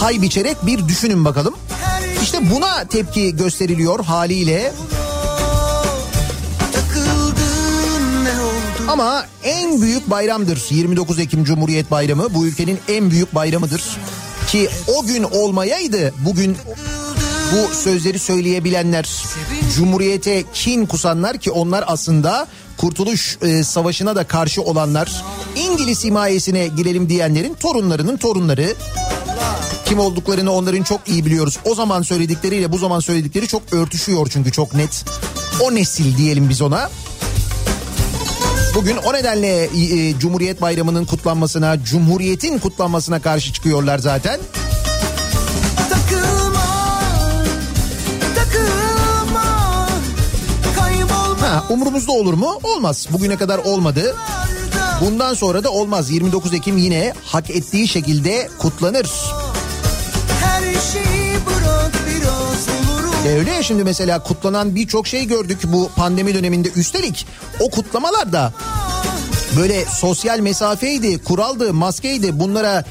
[0.00, 1.54] pay biçerek bir düşünün bakalım.
[2.22, 4.72] İşte buna tepki gösteriliyor haliyle.
[8.92, 12.34] Ama en büyük bayramdır 29 Ekim Cumhuriyet Bayramı.
[12.34, 13.82] Bu ülkenin en büyük bayramıdır.
[14.48, 16.56] Ki o gün olmayaydı bugün
[17.52, 19.24] bu sözleri söyleyebilenler,
[19.76, 25.24] Cumhuriyete kin kusanlar ki onlar aslında Kurtuluş e, Savaşı'na da karşı olanlar,
[25.56, 28.74] İngiliz himayesine girelim diyenlerin torunlarının torunları.
[29.84, 31.58] Kim olduklarını onların çok iyi biliyoruz.
[31.64, 35.04] O zaman söyledikleriyle bu zaman söyledikleri çok örtüşüyor çünkü çok net.
[35.60, 36.90] O nesil diyelim biz ona.
[38.74, 44.40] Bugün o nedenle e, e, Cumhuriyet Bayramı'nın kutlanmasına, Cumhuriyet'in kutlanmasına karşı çıkıyorlar zaten.
[51.40, 52.60] Ha, umurumuzda olur mu?
[52.62, 53.06] Olmaz.
[53.10, 54.16] Bugüne kadar olmadı.
[55.00, 56.10] Bundan sonra da olmaz.
[56.10, 59.10] 29 Ekim yine hak ettiği şekilde kutlanır.
[60.40, 60.62] Her
[60.92, 61.81] şeyi bırak.
[63.26, 66.68] E öyle ya şimdi mesela kutlanan birçok şey gördük bu pandemi döneminde.
[66.76, 67.26] Üstelik
[67.60, 68.52] o kutlamalar da
[69.56, 72.84] böyle sosyal mesafeydi, kuraldı, maskeydi bunlara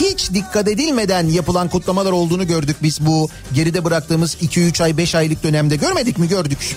[0.00, 5.42] hiç dikkat edilmeden yapılan kutlamalar olduğunu gördük biz bu geride bıraktığımız 2-3 ay 5 aylık
[5.42, 6.76] dönemde görmedik mi gördük.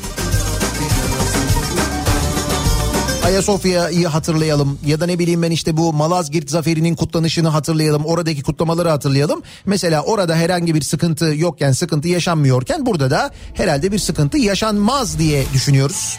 [3.24, 8.06] Ayasofya'yı hatırlayalım ya da ne bileyim ben işte bu Malazgirt zaferinin kutlanışını hatırlayalım.
[8.06, 9.42] Oradaki kutlamaları hatırlayalım.
[9.66, 15.44] Mesela orada herhangi bir sıkıntı yokken, sıkıntı yaşanmıyorken burada da herhalde bir sıkıntı yaşanmaz diye
[15.54, 16.18] düşünüyoruz.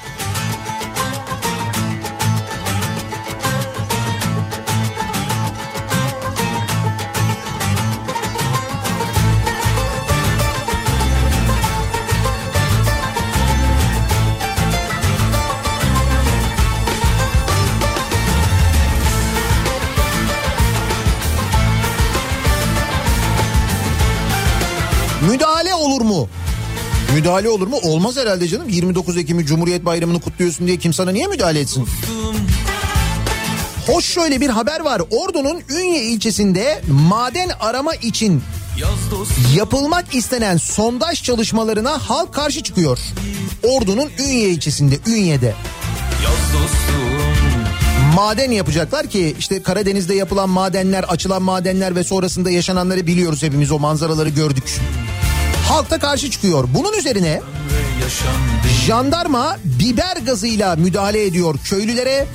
[27.21, 27.77] Müdahale olur mu?
[27.83, 28.68] Olmaz herhalde canım.
[28.68, 31.87] 29 Ekim'i Cumhuriyet Bayramı'nı kutluyorsun diye kim sana niye müdahale etsin?
[33.87, 35.03] Hoş şöyle bir haber var.
[35.11, 38.43] Ordu'nun Ünye ilçesinde maden arama için
[39.57, 42.99] yapılmak istenen sondaj çalışmalarına halk karşı çıkıyor.
[43.62, 45.55] Ordu'nun Ünye ilçesinde, Ünye'de.
[48.14, 53.79] Maden yapacaklar ki işte Karadeniz'de yapılan madenler, açılan madenler ve sonrasında yaşananları biliyoruz hepimiz o
[53.79, 54.81] manzaraları gördük.
[55.71, 56.68] Halk da karşı çıkıyor.
[56.75, 57.41] Bunun üzerine
[58.87, 62.27] jandarma biber gazıyla müdahale ediyor köylülere.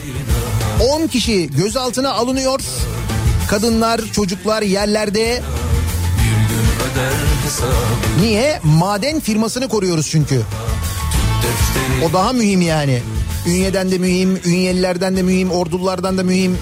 [0.89, 2.59] 10 kişi gözaltına alınıyor.
[3.49, 5.41] Kadınlar, çocuklar yerlerde.
[8.21, 8.59] Niye?
[8.63, 10.41] Maden firmasını koruyoruz çünkü.
[12.09, 13.01] O daha mühim yani.
[13.47, 16.57] Ünye'den de mühim, Ünyelilerden de mühim, Ordulardan da mühim.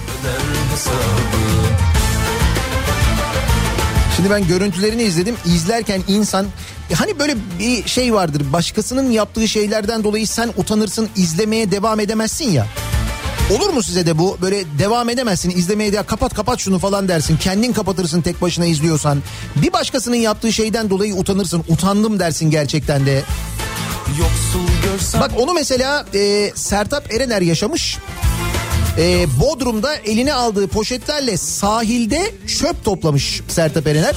[4.24, 5.36] Şimdi ben görüntülerini izledim.
[5.46, 6.46] İzlerken insan
[6.94, 8.42] hani böyle bir şey vardır.
[8.52, 12.66] Başkasının yaptığı şeylerden dolayı sen utanırsın, izlemeye devam edemezsin ya.
[13.50, 14.38] Olur mu size de bu?
[14.42, 17.36] Böyle devam edemezsin izlemeye de kapat kapat şunu falan dersin.
[17.36, 19.22] Kendin kapatırsın tek başına izliyorsan.
[19.56, 21.64] Bir başkasının yaptığı şeyden dolayı utanırsın.
[21.68, 23.22] Utandım dersin gerçekten de.
[25.20, 27.98] Bak onu mesela e, Sertap Erener yaşamış.
[28.98, 34.16] E, Bodrum'da eline aldığı poşetlerle sahilde çöp toplamış Sertap Erener.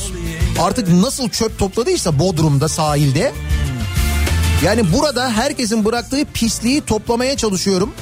[0.59, 3.32] Artık nasıl çöp topladıysa Bodrum'da sahilde.
[4.65, 7.93] Yani burada herkesin bıraktığı pisliği toplamaya çalışıyorum.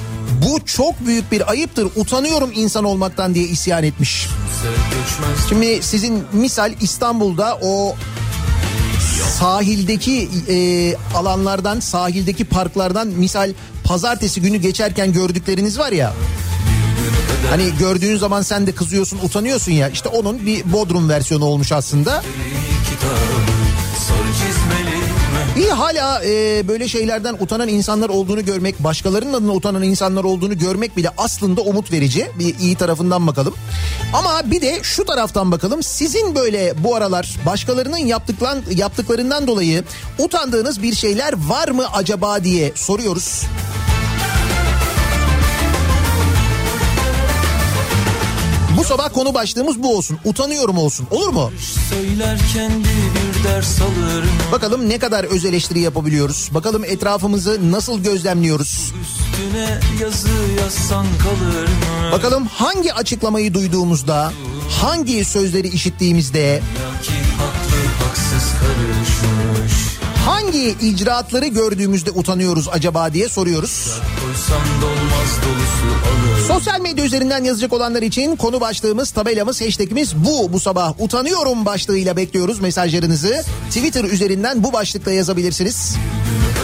[0.46, 1.88] Bu çok büyük bir ayıptır.
[1.96, 4.28] Utanıyorum insan olmaktan diye isyan etmiş.
[5.48, 7.96] Şimdi sizin misal İstanbul'da o
[9.38, 10.56] sahildeki e,
[11.14, 13.52] alanlardan, sahildeki parklardan misal
[13.84, 16.12] pazartesi günü geçerken gördükleriniz var ya.
[17.50, 19.88] Hani gördüğün zaman sen de kızıyorsun, utanıyorsun ya.
[19.88, 22.22] İşte onun bir Bodrum versiyonu olmuş aslında.
[25.56, 30.96] İyi hala e, böyle şeylerden utanan insanlar olduğunu görmek, başkalarının adına utanan insanlar olduğunu görmek
[30.96, 32.30] bile aslında umut verici.
[32.38, 33.54] Bir iyi tarafından bakalım.
[34.12, 35.82] Ama bir de şu taraftan bakalım.
[35.82, 39.84] Sizin böyle bu aralar başkalarının yaptıklan, yaptıklarından dolayı
[40.18, 43.42] utandığınız bir şeyler var mı acaba diye soruyoruz.
[48.76, 50.18] Bu sabah konu başlığımız bu olsun.
[50.24, 51.06] Utanıyorum olsun.
[51.10, 51.52] Olur mu?
[54.52, 56.50] Bakalım ne kadar öz eleştiri yapabiliyoruz.
[56.54, 58.92] Bakalım etrafımızı nasıl gözlemliyoruz.
[62.12, 64.32] Bakalım hangi açıklamayı duyduğumuzda,
[64.80, 66.62] hangi sözleri işittiğimizde,
[67.38, 69.85] haklı haksız karışmış
[70.26, 74.00] hangi icraatları gördüğümüzde utanıyoruz acaba diye soruyoruz.
[76.48, 80.52] Sosyal medya üzerinden yazacak olanlar için konu başlığımız, tabelamız, hashtagimiz bu.
[80.52, 83.44] Bu sabah utanıyorum başlığıyla bekliyoruz mesajlarınızı.
[83.68, 85.96] Twitter üzerinden bu başlıkla yazabilirsiniz.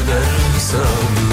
[0.04, 1.32] Öder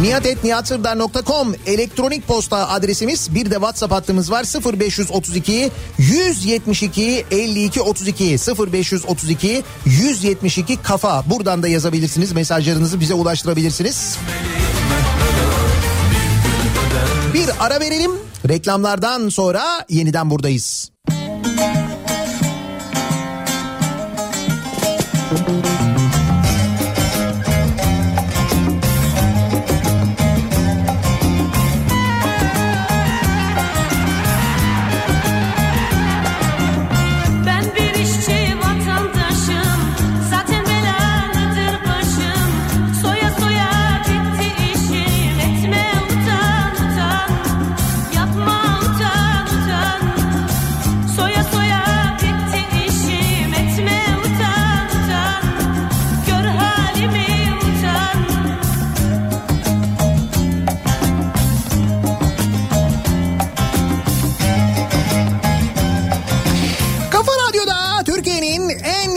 [0.00, 3.34] niyatetniyatsırdar.com elektronik posta adresimiz.
[3.34, 4.44] Bir de WhatsApp hattımız var.
[4.78, 8.24] 0532 172 52 32
[8.72, 11.24] 0532 172 kafa.
[11.30, 12.32] Buradan da yazabilirsiniz.
[12.32, 14.18] Mesajlarınızı bize ulaştırabilirsiniz.
[17.34, 18.10] Bir ara verelim.
[18.48, 20.90] Reklamlardan sonra yeniden buradayız.
[25.38, 25.75] Ben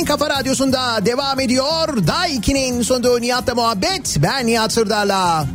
[0.10, 2.08] Kafa Radyosu'nda devam ediyor.
[2.08, 4.18] Day 2'nin sonunda Nihat'la muhabbet.
[4.18, 5.46] Ben Nihat Sırdar'la.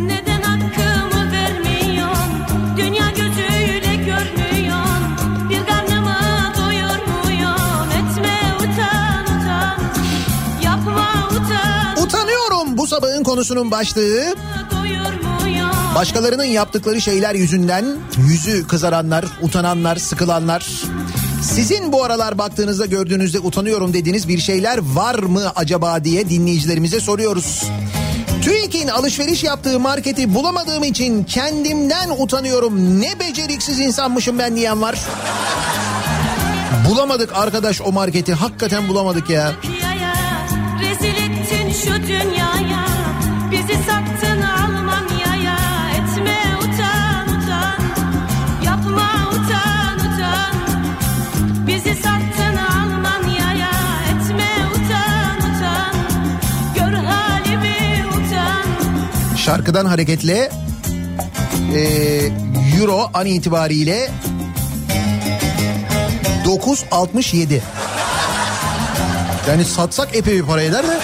[0.00, 2.32] Neden hakkımı vermiyorsun?
[2.76, 5.02] Dünya gözüyle görmüyorsun.
[5.50, 6.16] Bir karnımı
[6.58, 7.90] doyurmuyorsun.
[7.90, 9.78] Etme utan utan.
[10.62, 12.04] Yapma utan.
[12.04, 14.34] Utanıyorum bu sabahın konusunun başlığı.
[15.94, 20.66] Başkalarının yaptıkları şeyler yüzünden yüzü kızaranlar, utananlar, sıkılanlar.
[21.46, 27.64] Sizin bu aralar baktığınızda gördüğünüzde utanıyorum dediğiniz bir şeyler var mı acaba diye dinleyicilerimize soruyoruz.
[28.42, 33.00] TÜİK'in alışveriş yaptığı marketi bulamadığım için kendimden utanıyorum.
[33.00, 34.98] Ne beceriksiz insanmışım ben diyen var.
[36.88, 38.34] Bulamadık arkadaş o marketi.
[38.34, 39.52] Hakikaten bulamadık ya.
[59.46, 60.50] Şarkıdan hareketle
[61.74, 61.80] e,
[62.78, 64.10] Euro an itibariyle
[66.44, 67.60] 9.67.
[69.48, 70.98] Yani satsak epey bir para eder de.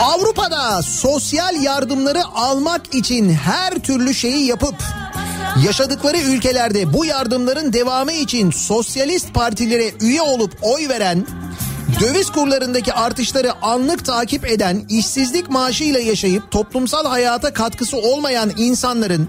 [0.00, 4.74] Avrupa'da sosyal yardımları almak için her türlü şeyi yapıp
[5.66, 11.26] yaşadıkları ülkelerde bu yardımların devamı için sosyalist partilere üye olup oy veren
[12.00, 19.28] Döviz kurlarındaki artışları anlık takip eden, işsizlik maaşıyla yaşayıp toplumsal hayata katkısı olmayan insanların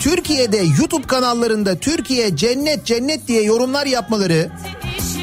[0.00, 4.50] Türkiye'de YouTube kanallarında Türkiye cennet cennet diye yorumlar yapmaları,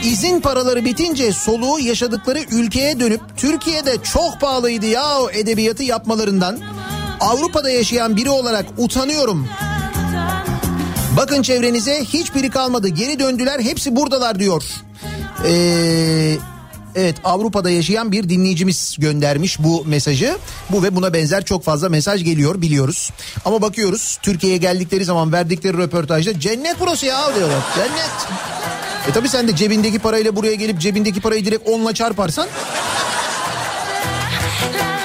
[0.03, 6.59] izin paraları bitince soluğu yaşadıkları ülkeye dönüp Türkiye'de çok pahalıydı ya o edebiyatı yapmalarından
[7.19, 9.47] Avrupa'da yaşayan biri olarak utanıyorum.
[11.17, 12.87] Bakın çevrenize hiçbiri kalmadı.
[12.87, 14.63] Geri döndüler hepsi buradalar diyor.
[15.47, 16.37] Ee,
[16.95, 20.37] evet Avrupa'da yaşayan bir dinleyicimiz göndermiş bu mesajı.
[20.69, 23.11] Bu ve buna benzer çok fazla mesaj geliyor biliyoruz.
[23.45, 27.61] Ama bakıyoruz Türkiye'ye geldikleri zaman verdikleri röportajda cennet burası ya diyorlar.
[27.75, 28.43] Cennet.
[29.09, 32.47] E tabi sen de cebindeki parayla buraya gelip cebindeki parayı direkt onla çarparsan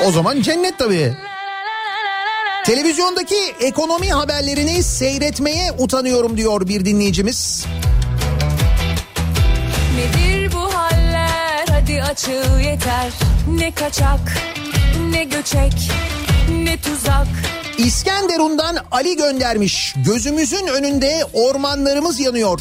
[0.07, 1.14] o zaman cennet tabii.
[2.66, 7.66] Televizyondaki ekonomi haberlerini seyretmeye utanıyorum diyor bir dinleyicimiz.
[9.97, 10.28] Nedir
[12.11, 13.13] açıl yeter
[13.51, 14.21] Ne kaçak
[15.11, 15.91] ne göçek
[16.51, 17.27] ne tuzak
[17.79, 19.95] İskenderun'dan Ali göndermiş.
[20.07, 22.61] Gözümüzün önünde ormanlarımız yanıyor.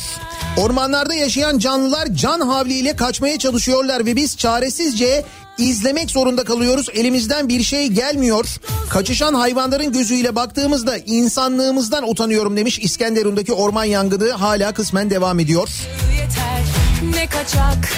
[0.57, 5.25] Ormanlarda yaşayan canlılar can havliyle kaçmaya çalışıyorlar ve biz çaresizce
[5.57, 6.89] izlemek zorunda kalıyoruz.
[6.93, 8.45] Elimizden bir şey gelmiyor.
[8.89, 12.79] Kaçışan hayvanların gözüyle baktığımızda insanlığımızdan utanıyorum demiş.
[12.79, 15.69] İskenderun'daki orman yangını hala kısmen devam ediyor.
[16.11, 16.76] yeter
[17.17, 17.89] Ne kaçak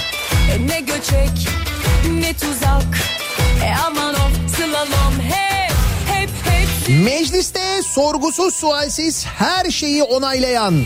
[0.53, 1.47] e, ne göçek
[2.11, 2.97] ne tuzak
[3.65, 5.71] E aman of slalom hep
[6.05, 10.83] hep hep Mecliste sorgusuz sualsiz her şeyi onaylayan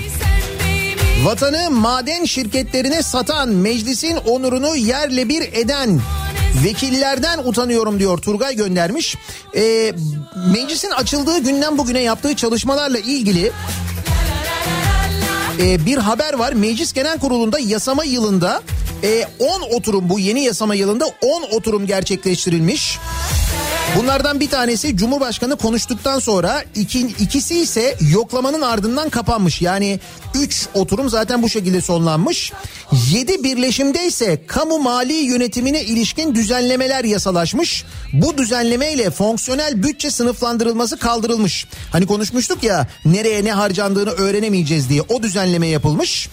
[1.23, 6.01] Vatanı maden şirketlerine satan, meclisin onurunu yerle bir eden
[6.63, 9.15] vekillerden utanıyorum diyor Turgay göndermiş.
[9.55, 9.93] Ee,
[10.53, 13.51] meclisin açıldığı günden bugüne yaptığı çalışmalarla ilgili
[15.59, 16.53] e, bir haber var.
[16.53, 18.61] Meclis Genel Kurulu'nda yasama yılında
[19.03, 22.99] e, 10 oturum bu yeni yasama yılında 10 oturum gerçekleştirilmiş.
[23.97, 29.61] Bunlardan bir tanesi Cumhurbaşkanı konuştuktan sonra iki, ikisi ise yoklamanın ardından kapanmış.
[29.61, 29.99] Yani
[30.35, 32.51] 3 oturum zaten bu şekilde sonlanmış.
[33.11, 37.85] 7 birleşimde ise kamu mali yönetimine ilişkin düzenlemeler yasalaşmış.
[38.13, 41.67] Bu düzenlemeyle fonksiyonel bütçe sınıflandırılması kaldırılmış.
[41.91, 46.29] Hani konuşmuştuk ya nereye ne harcandığını öğrenemeyeceğiz diye o düzenleme yapılmış.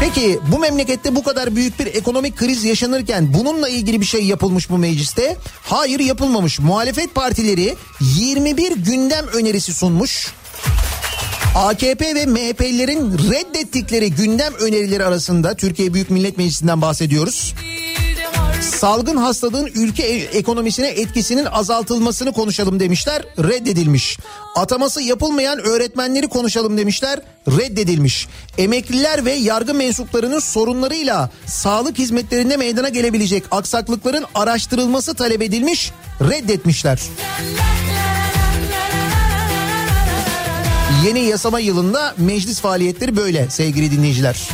[0.00, 4.70] Peki bu memlekette bu kadar büyük bir ekonomik kriz yaşanırken bununla ilgili bir şey yapılmış
[4.70, 5.36] mı mecliste?
[5.62, 6.58] Hayır yapılmamış.
[6.58, 10.34] Muhalefet partileri 21 gündem önerisi sunmuş.
[11.54, 17.54] AKP ve MHP'lilerin reddettikleri gündem önerileri arasında Türkiye Büyük Millet Meclisi'nden bahsediyoruz.
[18.60, 24.18] Salgın hastalığın ülke e- ekonomisine etkisinin azaltılmasını konuşalım demişler, reddedilmiş.
[24.56, 28.28] Ataması yapılmayan öğretmenleri konuşalım demişler, reddedilmiş.
[28.58, 37.00] Emekliler ve yargı mensuplarının sorunlarıyla sağlık hizmetlerinde meydana gelebilecek aksaklıkların araştırılması talep edilmiş, reddetmişler.
[41.06, 44.48] Yeni yasama yılında meclis faaliyetleri böyle sevgili dinleyiciler.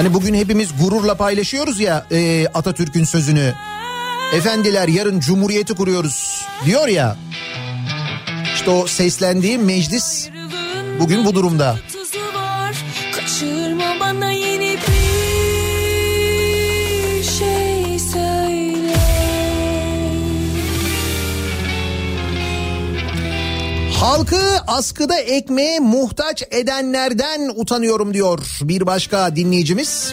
[0.00, 3.54] Hani bugün hepimiz gururla paylaşıyoruz ya e, Atatürk'ün sözünü.
[4.34, 7.16] Efendiler yarın cumhuriyeti kuruyoruz diyor ya.
[8.54, 10.28] İşte o seslendiği meclis
[11.00, 11.78] bugün bu durumda.
[24.00, 30.12] Halkı askıda ekmeğe muhtaç edenlerden utanıyorum diyor bir başka dinleyicimiz.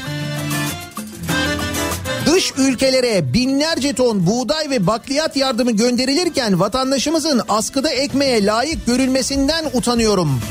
[2.26, 10.42] Dış ülkelere binlerce ton buğday ve bakliyat yardımı gönderilirken vatandaşımızın askıda ekmeğe layık görülmesinden utanıyorum.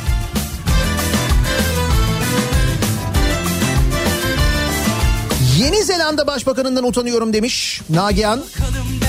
[5.59, 8.41] Yeni Zelanda Başbakanından utanıyorum demiş Nagihan.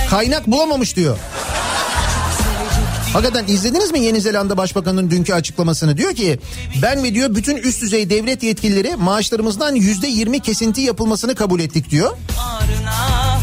[0.10, 1.18] Kaynak bulamamış diyor.
[3.14, 5.98] Hakikaten izlediniz mi Yeni Zelanda Başbakanı'nın dünkü açıklamasını?
[5.98, 6.40] Diyor ki
[6.82, 11.90] ben ve diyor bütün üst düzey devlet yetkilileri maaşlarımızdan yüzde yirmi kesinti yapılmasını kabul ettik
[11.90, 12.18] diyor.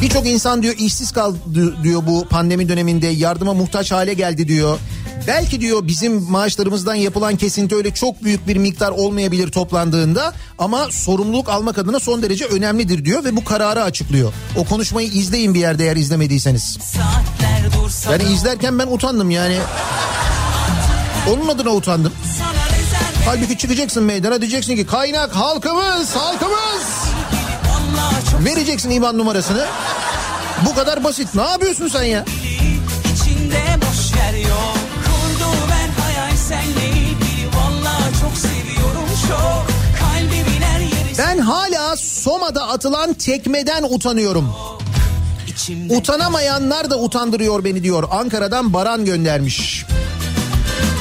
[0.02, 4.78] Birçok insan diyor işsiz kaldı diyor bu pandemi döneminde yardıma muhtaç hale geldi diyor.
[5.26, 11.48] Belki diyor bizim maaşlarımızdan yapılan kesinti öyle çok büyük bir miktar olmayabilir toplandığında ama sorumluluk
[11.48, 14.32] almak adına son derece önemlidir diyor ve bu kararı açıklıyor.
[14.56, 16.78] O konuşmayı izleyin bir yerde eğer izlemediyseniz.
[18.10, 19.58] Yani izlerken ben utandım yani.
[21.30, 22.12] Onun adına utandım.
[23.26, 26.84] Halbuki çıkacaksın meydana diyeceksin ki kaynak halkımız halkımız.
[28.44, 29.66] Vereceksin IBAN numarasını.
[30.66, 31.34] Bu kadar basit.
[31.34, 32.24] Ne yapıyorsun sen ya?
[41.18, 44.48] Ben hala Soma'da atılan tekmeden utanıyorum.
[45.90, 48.04] Utanamayanlar da utandırıyor beni diyor.
[48.10, 49.86] Ankara'dan Baran göndermiş.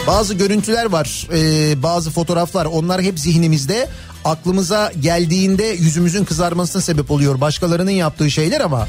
[0.07, 2.66] Bazı görüntüler var, ee, bazı fotoğraflar.
[2.66, 3.89] Onlar hep zihnimizde.
[4.26, 7.41] Aklımıza geldiğinde yüzümüzün kızarmasına sebep oluyor.
[7.41, 8.88] Başkalarının yaptığı şeyler ama.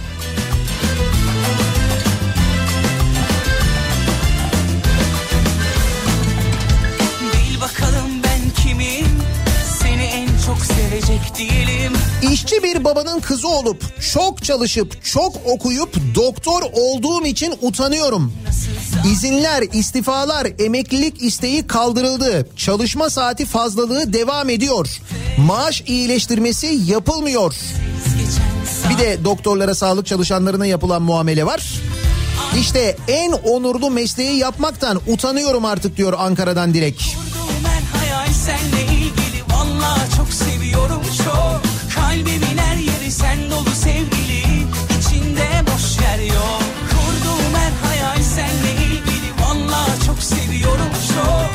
[12.54, 18.32] İşçi bir babanın kızı olup çok çalışıp çok okuyup doktor olduğum için utanıyorum.
[19.12, 22.48] İzinler, istifalar, emeklilik isteği kaldırıldı.
[22.56, 25.00] Çalışma saati fazlalığı devam ediyor.
[25.38, 27.54] Maaş iyileştirmesi yapılmıyor.
[28.90, 31.80] Bir de doktorlara, sağlık çalışanlarına yapılan muamele var.
[32.60, 37.16] İşte en onurlu mesleği yapmaktan utanıyorum artık diyor Ankara'dan Dilek.
[37.32, 41.63] Kurdu ben hayal senle ilgili Valla çok seviyorum çok
[42.14, 44.42] Kalbimin her yeri sen dolu sevgili.
[44.98, 46.62] İçinde boş yer yok.
[46.90, 49.30] Kurdu ben hayal senle ilgili.
[49.40, 51.53] Valla çok seviyorum çok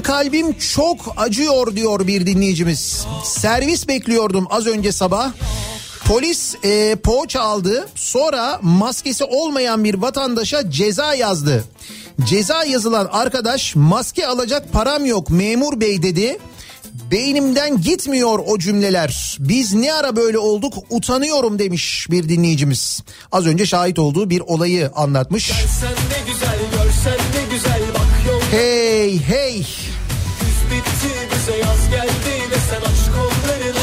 [0.00, 3.06] kalbim çok acıyor diyor bir dinleyicimiz.
[3.24, 5.32] Servis bekliyordum az önce sabah.
[6.04, 7.88] Polis e, poğaça aldı.
[7.94, 11.64] Sonra maskesi olmayan bir vatandaşa ceza yazdı.
[12.24, 16.38] Ceza yazılan arkadaş maske alacak param yok memur bey dedi.
[17.10, 19.36] Beynimden gitmiyor o cümleler.
[19.40, 23.02] Biz ne ara böyle olduk utanıyorum demiş bir dinleyicimiz.
[23.32, 25.46] Az önce şahit olduğu bir olayı anlatmış.
[25.80, 29.66] Sen ne güzel görsen ne güzel bak yol Hey hey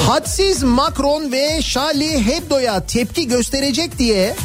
[0.07, 4.35] Hadsiz Macron ve Charlie Hebdo'ya tepki gösterecek diye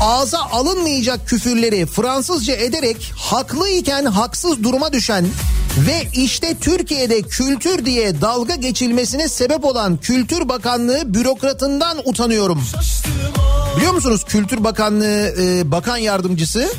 [0.00, 5.26] ağza alınmayacak küfürleri Fransızca ederek haklıyken haksız duruma düşen
[5.78, 12.62] ve işte Türkiye'de kültür diye dalga geçilmesine sebep olan Kültür Bakanlığı bürokratından utanıyorum.
[13.76, 16.72] Biliyor musunuz Kültür Bakanlığı e, bakan yardımcısı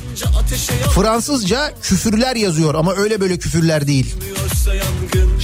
[0.95, 4.15] Fransızca küfürler yazıyor ama öyle böyle küfürler değil.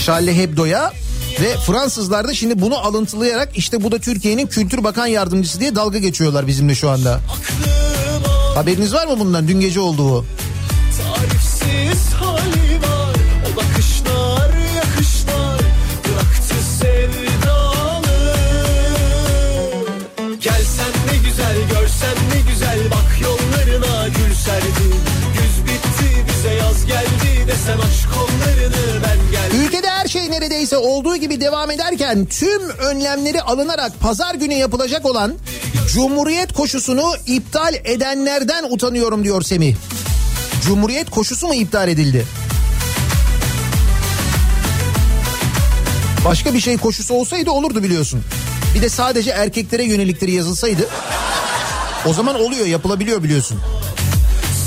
[0.05, 0.93] Charlie Hebdo'ya
[1.41, 5.97] ve Fransızlar da şimdi bunu alıntılayarak işte bu da Türkiye'nin Kültür Bakan Yardımcısı diye dalga
[5.97, 7.19] geçiyorlar bizimle şu anda.
[8.55, 9.47] Haberiniz var mı bundan?
[9.47, 10.25] Dün gece oldu bu.
[10.97, 13.15] tarifsiz hali var.
[13.53, 15.61] O bakışlar yakışlar.
[16.07, 18.33] Bıraktı sevdalı.
[20.41, 22.79] Gelsen ne güzel görsen ne güzel.
[22.91, 24.88] Bak yollarına gül serdi
[25.33, 27.47] Güz bitti bize yaz geldi.
[27.47, 29.61] Desen aç kollarını ben geldim.
[29.61, 31.16] Ülkede her şey neredeyse olduğu
[32.07, 35.33] ederken tüm önlemleri alınarak pazar günü yapılacak olan
[35.93, 39.75] Cumhuriyet koşusunu iptal edenlerden utanıyorum diyor Semih.
[40.65, 42.25] Cumhuriyet koşusu mu iptal edildi?
[46.25, 48.21] Başka bir şey koşusu olsaydı olurdu biliyorsun.
[48.75, 50.87] Bir de sadece erkeklere yönelikleri yazılsaydı
[52.05, 53.59] O zaman oluyor yapılabiliyor biliyorsun.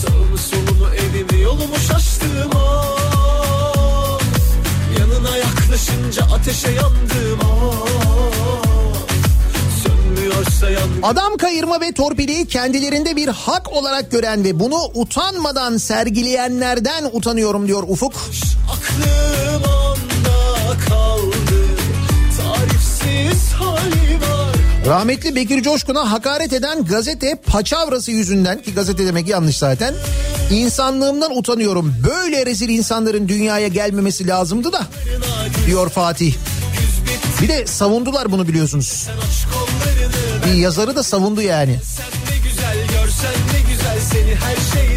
[0.02, 4.20] Sağımı solumu evimi yolumu şaştım ah.
[4.98, 7.09] Yanına yaklaşınca ateşe yandım
[11.02, 17.82] Adam kayırma ve torpili kendilerinde bir hak olarak gören ve bunu utanmadan sergileyenlerden utanıyorum diyor
[17.88, 18.12] Ufuk.
[18.72, 21.36] aklım anda kaldı
[22.38, 24.56] Tarifsiz hali var
[24.86, 29.94] Rahmetli Bekir Coşkun'a hakaret eden gazete paçavrası yüzünden ki gazete demek yanlış zaten.
[30.50, 31.94] İnsanlığımdan utanıyorum.
[32.08, 34.82] Böyle rezil insanların dünyaya gelmemesi lazımdı da
[35.66, 36.34] diyor Fatih.
[37.42, 39.08] Bir de savundular bunu biliyorsunuz.
[40.54, 41.78] Yazarı da savundu yani.
[41.84, 44.89] Sen ne güzel görsen ne güzel seni her şeyden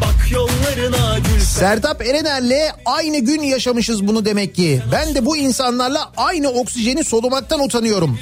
[0.00, 4.82] bak yollarına gülsen Sertap Erener'le aynı gün yaşamışız bunu demek ki.
[4.92, 8.18] Ben de bu insanlarla aynı oksijeni solumaktan utanıyorum.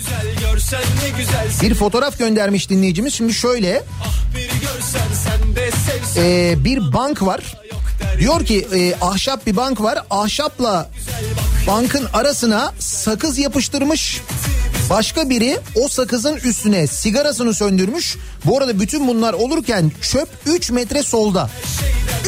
[1.62, 3.14] Bir fotoğraf göndermiş dinleyicimiz.
[3.14, 3.82] Şimdi şöyle
[4.36, 7.54] bir görsen sen de sevsen e, bir bank var.
[8.18, 9.98] Diyor ki e, ahşap bir bank var.
[10.10, 10.90] Ahşapla
[11.66, 14.20] bankın arasına sakız yapıştırmış.
[14.90, 18.16] Başka biri o sakızın üstüne sigarasını söndürmüş.
[18.44, 21.50] Bu arada bütün bunlar olurken çöp 3 metre solda.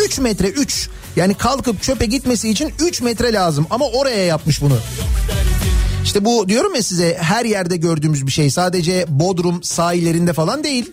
[0.07, 0.89] 3 metre 3.
[1.17, 4.79] Yani kalkıp çöpe gitmesi için 3 metre lazım ama oraya yapmış bunu.
[6.05, 8.51] İşte bu diyorum ya size her yerde gördüğümüz bir şey.
[8.51, 10.93] Sadece Bodrum sahillerinde falan değil.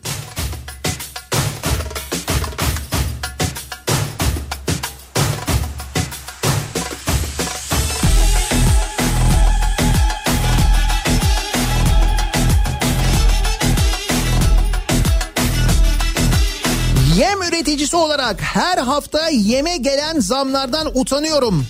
[18.24, 21.66] Olarak her hafta yeme gelen zamlardan utanıyorum.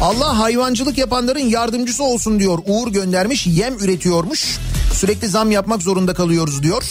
[0.00, 2.58] Allah hayvancılık yapanların yardımcısı olsun diyor.
[2.66, 4.58] Uğur göndermiş yem üretiyormuş.
[4.92, 6.82] Sürekli zam yapmak zorunda kalıyoruz diyor.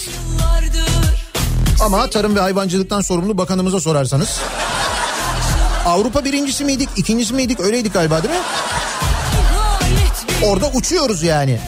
[1.81, 4.39] Ama tarım ve hayvancılıktan sorumlu bakanımıza sorarsanız.
[5.85, 8.41] Avrupa birincisi miydik, ikincisi miydik öyleydik galiba değil mi?
[10.45, 11.59] Orada uçuyoruz yani.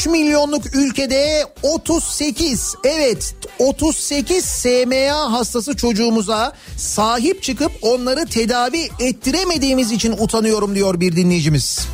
[0.00, 10.12] 83 milyonluk ülkede 38 evet 38 SMA hastası çocuğumuza sahip çıkıp onları tedavi ettiremediğimiz için
[10.18, 11.86] utanıyorum diyor bir dinleyicimiz.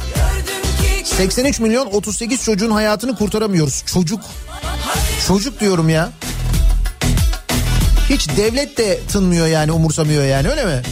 [1.04, 3.84] 83 milyon 38 çocuğun hayatını kurtaramıyoruz.
[3.86, 4.20] Çocuk.
[5.26, 6.10] Çocuk diyorum ya.
[8.10, 10.82] Hiç devlet de tınmıyor yani umursamıyor yani öyle mi?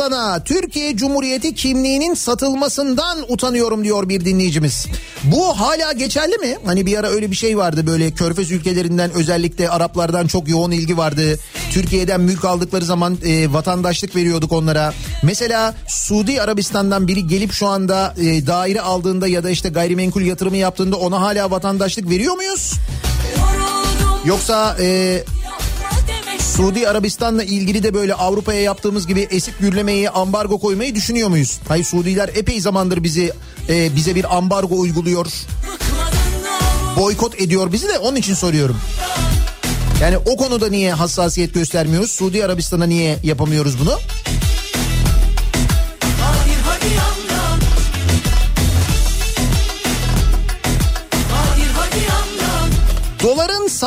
[0.00, 4.86] Alana Türkiye Cumhuriyeti kimliğinin satılmasından utanıyorum diyor bir dinleyicimiz.
[5.24, 6.56] Bu hala geçerli mi?
[6.64, 10.96] Hani bir ara öyle bir şey vardı böyle körfez ülkelerinden özellikle Araplardan çok yoğun ilgi
[10.96, 11.38] vardı.
[11.70, 14.92] Türkiye'den mülk aldıkları zaman e, vatandaşlık veriyorduk onlara.
[15.22, 20.56] Mesela Suudi Arabistan'dan biri gelip şu anda e, daire aldığında ya da işte gayrimenkul yatırımı
[20.56, 22.72] yaptığında ona hala vatandaşlık veriyor muyuz?
[24.24, 25.22] Yoksa e,
[26.60, 31.58] Suudi Arabistan'la ilgili de böyle Avrupa'ya yaptığımız gibi esip gürlemeyi, ambargo koymayı düşünüyor muyuz?
[31.68, 33.32] Hayır Suudiler epey zamandır bizi
[33.68, 35.26] e, bize bir ambargo uyguluyor,
[36.96, 38.76] boykot ediyor bizi de onun için soruyorum.
[40.02, 42.10] Yani o konuda niye hassasiyet göstermiyoruz?
[42.10, 43.98] Suudi Arabistan'a niye yapamıyoruz bunu?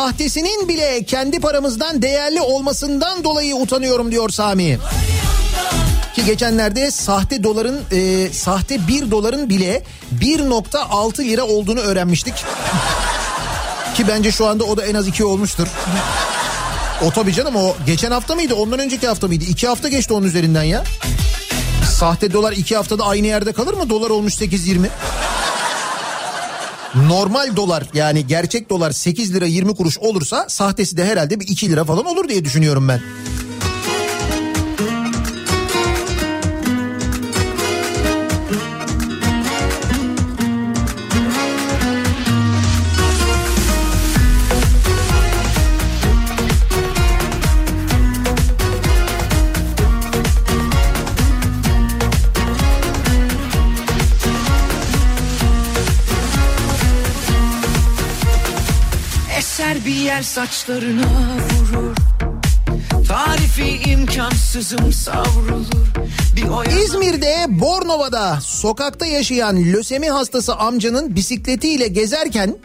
[0.03, 4.79] Sahtesinin bile kendi paramızdan değerli olmasından dolayı utanıyorum diyor Sami.
[6.15, 9.83] Ki geçenlerde sahte doların e, sahte bir doların bile
[10.19, 12.33] 1.6 lira olduğunu öğrenmiştik.
[13.95, 15.67] Ki bence şu anda o da en az iki olmuştur.
[17.05, 19.43] O tabii canım o geçen hafta mıydı ondan önceki hafta mıydı?
[19.43, 20.83] İki hafta geçti onun üzerinden ya.
[21.91, 23.89] Sahte dolar iki haftada aynı yerde kalır mı?
[23.89, 24.87] Dolar olmuş 8.20.
[26.95, 31.69] Normal dolar yani gerçek dolar 8 lira 20 kuruş olursa sahtesi de herhalde bir 2
[31.69, 33.01] lira falan olur diye düşünüyorum ben.
[60.13, 61.07] Yer saçlarına
[61.37, 61.95] vurur
[63.07, 65.87] Tarifi imkansızım savrulur
[66.83, 72.55] İzmir'de Bornova'da sokakta yaşayan lösemi hastası amcanın bisikletiyle gezerken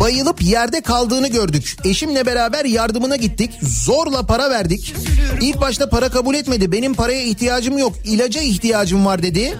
[0.00, 1.76] bayılıp yerde kaldığını gördük.
[1.84, 3.50] Eşimle beraber yardımına gittik.
[3.62, 4.94] Zorla para verdik.
[5.40, 6.72] İlk başta para kabul etmedi.
[6.72, 7.92] Benim paraya ihtiyacım yok.
[8.04, 9.58] ilaca ihtiyacım var dedi.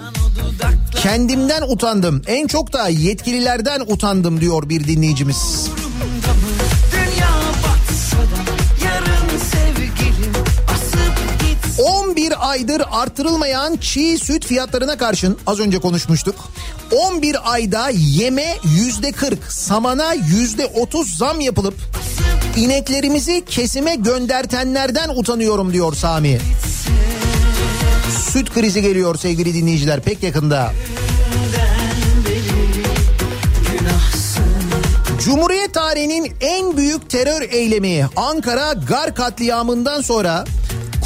[1.03, 2.23] Kendimden utandım.
[2.27, 5.71] En çok da yetkililerden utandım diyor bir dinleyicimiz.
[12.33, 16.35] 11 aydır artırılmayan çiğ süt fiyatlarına karşın az önce konuşmuştuk.
[16.91, 21.75] 11 ayda yeme yüzde 40, samana yüzde 30 zam yapılıp
[22.57, 26.41] ineklerimizi kesime göndertenlerden utanıyorum diyor Sami.
[28.33, 30.73] Süt krizi geliyor sevgili dinleyiciler pek yakında.
[35.25, 40.45] Cumhuriyet tarihinin en büyük terör eylemi Ankara Gar katliamından sonra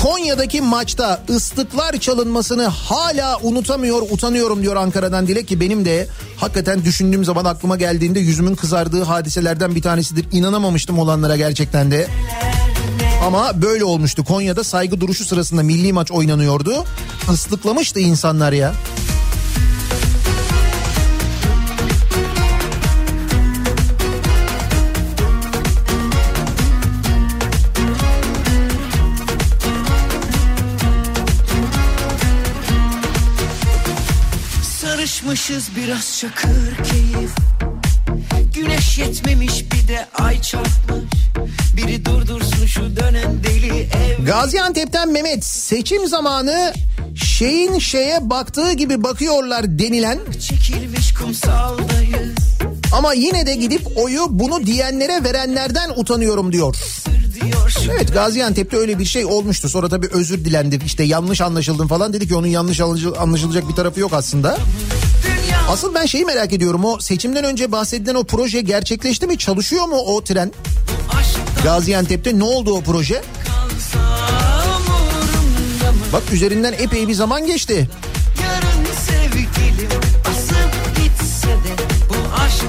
[0.07, 7.25] Konya'daki maçta ıslıklar çalınmasını hala unutamıyor, utanıyorum diyor Ankara'dan Dilek ki benim de hakikaten düşündüğüm
[7.25, 10.27] zaman aklıma geldiğinde yüzümün kızardığı hadiselerden bir tanesidir.
[10.33, 12.07] İnanamamıştım olanlara gerçekten de.
[13.27, 14.25] Ama böyle olmuştu.
[14.25, 16.85] Konya'da saygı duruşu sırasında milli maç oynanıyordu.
[17.33, 18.75] Islıklamıştı insanlar ya.
[35.47, 37.31] Sarışmışız biraz çakır keyif
[38.55, 41.05] Güneş yetmemiş bir de ay çarpmış
[41.77, 46.75] Biri durdursun şu dönen deli ev Gaziantep'ten Mehmet seçim zamanı
[47.25, 50.19] şeyin şeye baktığı gibi bakıyorlar denilen
[50.49, 52.37] Çekilmiş kumsaldayız
[52.93, 56.77] ama yine de gidip oyu bunu diyenlere verenlerden utanıyorum diyor.
[57.91, 59.69] Evet Gaziantep'te öyle bir şey olmuştu.
[59.69, 60.79] Sonra tabii özür dilendi.
[60.87, 64.59] İşte yanlış anlaşıldım falan dedi ki onun yanlış anlaşıl- anlaşılacak bir tarafı yok aslında.
[65.69, 66.85] Asıl ben şeyi merak ediyorum.
[66.85, 69.39] O seçimden önce bahsedilen o proje gerçekleşti mi?
[69.39, 70.53] Çalışıyor mu o tren?
[71.19, 73.23] aşktan Gaziantep'te ne oldu o proje?
[76.12, 77.89] Bak üzerinden epey bir zaman geçti.
[78.43, 80.01] Yarın sevgilim
[80.31, 82.62] asıp gitse de Bu aşk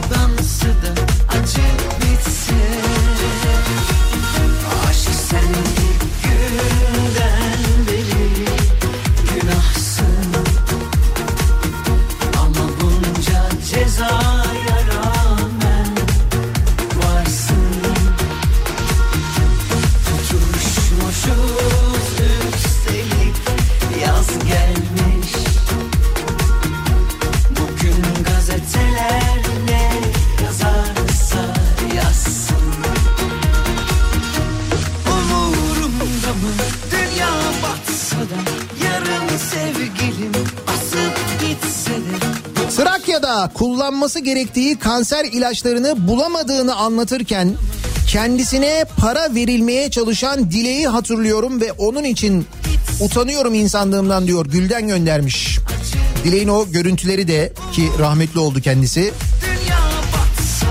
[43.27, 47.53] Trakya'da kullanması gerektiği kanser ilaçlarını bulamadığını anlatırken
[48.07, 52.45] kendisine para verilmeye çalışan Dileği hatırlıyorum ve onun için
[52.99, 55.59] utanıyorum insanlığımdan diyor Gülden göndermiş.
[56.23, 59.13] Dileğin o görüntüleri de ki rahmetli oldu kendisi.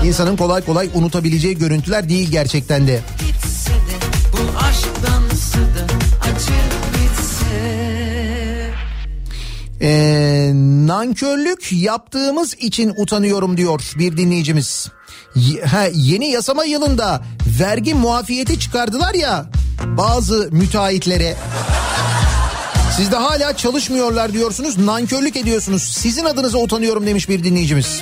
[0.05, 2.99] İnsanın kolay kolay unutabileceği görüntüler değil gerçekten de.
[9.81, 10.51] Ee,
[10.87, 14.91] nankörlük yaptığımız için utanıyorum diyor bir dinleyicimiz.
[15.65, 17.21] Ha, yeni yasama yılında
[17.59, 19.45] vergi muafiyeti çıkardılar ya
[19.85, 21.35] bazı müteahhitlere.
[22.97, 25.83] Siz de hala çalışmıyorlar diyorsunuz, nankörlük ediyorsunuz.
[25.83, 28.01] Sizin adınıza utanıyorum demiş bir dinleyicimiz.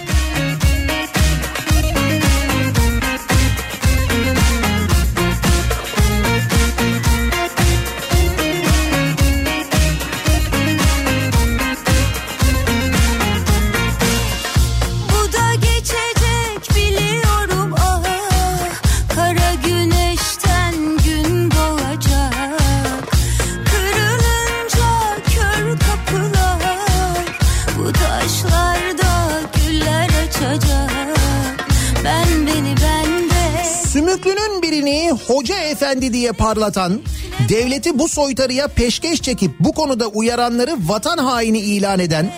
[35.28, 37.02] Hoca efendi diye parlatan,
[37.50, 42.32] devleti bu soytarıya peşkeş çekip bu konuda uyaranları vatan haini ilan eden,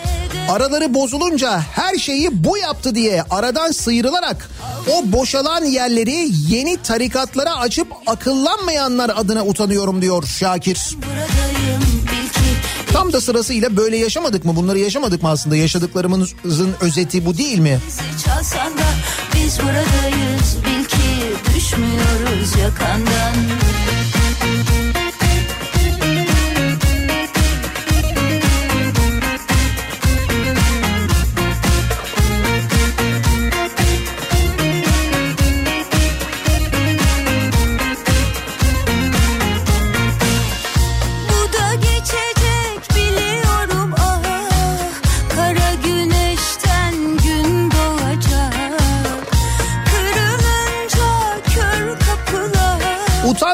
[0.50, 4.50] araları bozulunca her şeyi bu yaptı diye aradan sıyrılarak
[4.92, 10.96] o boşalan yerleri yeni tarikatlara açıp akıllanmayanlar adına utanıyorum diyor Şakir.
[12.92, 14.56] Tam da sırasıyla böyle yaşamadık mı?
[14.56, 15.56] Bunları yaşamadık mı aslında?
[15.56, 17.80] Yaşadıklarımızın özeti bu değil mi?
[18.24, 18.88] çalsan da
[19.34, 20.97] biz buradayız bil ki
[21.54, 23.34] düşmüyoruz yakandan.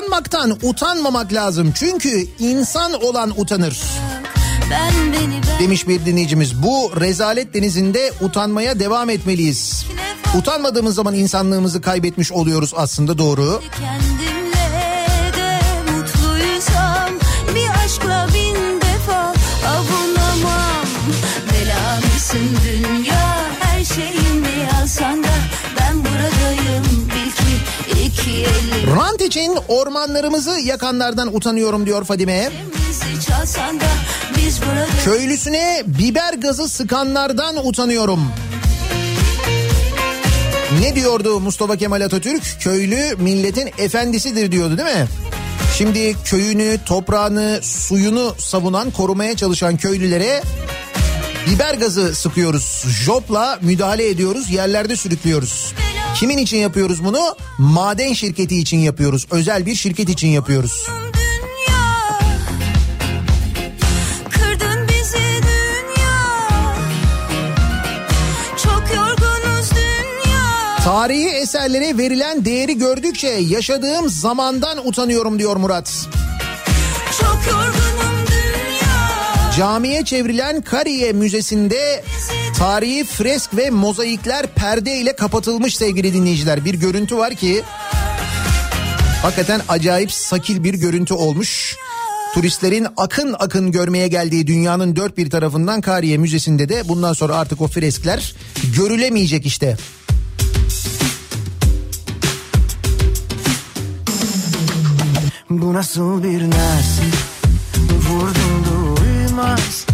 [0.05, 1.72] Utanmaktan utanmamak lazım.
[1.74, 3.82] Çünkü insan olan utanır.
[4.70, 6.62] Ben beni ben Demiş bir dinleyicimiz.
[6.62, 9.86] Bu rezalet denizinde utanmaya devam etmeliyiz.
[10.38, 13.62] Utanmadığımız zaman insanlığımızı kaybetmiş oluyoruz aslında doğru.
[13.80, 14.43] kendimle
[29.35, 32.51] için ormanlarımızı yakanlardan utanıyorum diyor Fadime.
[35.05, 38.20] Köylüsüne biber gazı sıkanlardan utanıyorum.
[40.80, 42.43] Ne diyordu Mustafa Kemal Atatürk?
[42.61, 45.07] Köylü milletin efendisidir diyordu değil mi?
[45.78, 50.43] Şimdi köyünü, toprağını, suyunu savunan, korumaya çalışan köylülere
[51.51, 52.85] biber gazı sıkıyoruz.
[53.05, 55.74] Jopla müdahale ediyoruz, yerlerde sürüklüyoruz.
[56.15, 57.37] Kimin için yapıyoruz bunu?
[57.59, 59.27] Maden şirketi için yapıyoruz.
[59.31, 60.87] Özel bir şirket için yapıyoruz.
[70.85, 76.09] Tarihi eserlere verilen değeri gördükçe yaşadığım zamandan utanıyorum diyor Murat.
[77.21, 82.05] Çok yorgunum dünya Camiye çevrilen Kariye Müzesi'nde
[82.59, 86.64] tarihi fresk ve mozaikler perde ile kapatılmış sevgili dinleyiciler.
[86.64, 87.62] Bir görüntü var ki
[89.22, 91.76] hakikaten acayip sakil bir görüntü olmuş.
[92.34, 97.61] Turistlerin akın akın görmeye geldiği dünyanın dört bir tarafından Kariye Müzesi'nde de bundan sonra artık
[97.61, 98.34] o freskler
[98.76, 99.76] görülemeyecek işte.
[105.50, 107.12] Bu nasıl bir nersin
[108.09, 109.86] Vurdum duymaz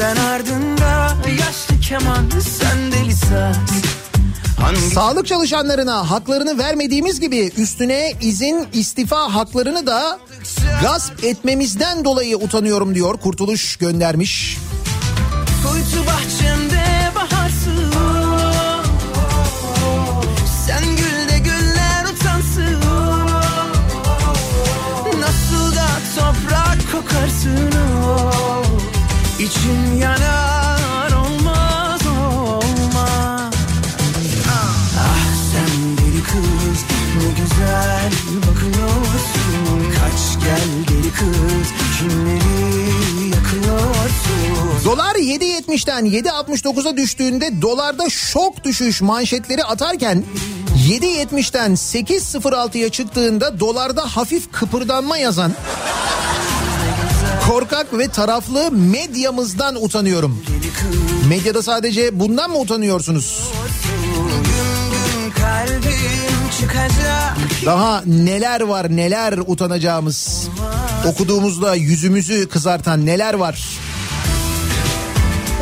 [0.00, 3.56] Ben ardında yaşlı keman Sen deli saz
[4.60, 10.18] Hangi Sağlık çalışanlarına haklarını vermediğimiz gibi üstüne izin istifa haklarını da
[10.82, 13.16] gasp etmemizden dolayı utanıyorum diyor.
[13.16, 14.58] Kurtuluş göndermiş.
[15.62, 16.39] kuytu bahçemde
[37.16, 41.68] ne güzel bakıyorsun Kaç gel deli kız
[41.98, 42.50] kimleri
[44.84, 50.24] Dolar 7.70'ten 7.69'a düştüğünde dolarda şok düşüş manşetleri atarken
[50.88, 55.52] 7.70'ten 8.06'ya çıktığında dolarda hafif kıpırdanma yazan
[57.48, 60.42] korkak ve taraflı medyamızdan utanıyorum.
[61.28, 63.40] Medyada sadece bundan mı utanıyorsunuz?
[67.66, 70.48] Daha neler var neler utanacağımız.
[71.06, 73.64] Okuduğumuzda yüzümüzü kızartan neler var.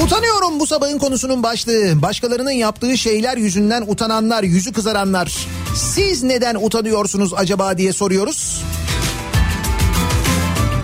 [0.05, 2.03] Utanıyorum bu sabahın konusunun başlığı.
[2.03, 5.47] Başkalarının yaptığı şeyler yüzünden utananlar, yüzü kızaranlar.
[5.75, 8.63] Siz neden utanıyorsunuz acaba diye soruyoruz.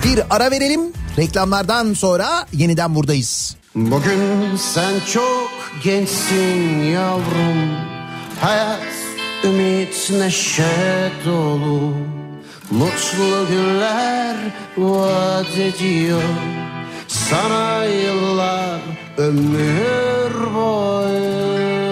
[0.05, 0.81] Bir ara verelim.
[1.19, 3.57] Reklamlardan sonra yeniden buradayız.
[3.75, 5.51] Bugün sen çok
[5.85, 7.71] gençsin yavrum
[8.41, 8.81] Hayat,
[9.45, 11.95] ümit, neşe dolu.
[12.71, 14.37] Mutlu günler
[14.77, 16.23] vaat ediyor.
[17.09, 18.81] Sana yıllar
[19.19, 21.84] ömür boyu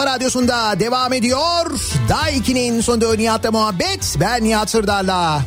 [0.00, 1.70] kafa radyosunda devam ediyor.
[2.08, 4.16] Daiki'nin sonunda Nihat'la muhabbet.
[4.20, 5.42] Ben Nihat Sırdar'la.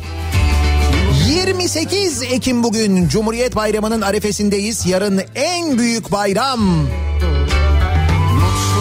[1.28, 4.86] 28 Ekim bugün Cumhuriyet Bayramı'nın arefesindeyiz.
[4.86, 6.60] Yarın en büyük bayram.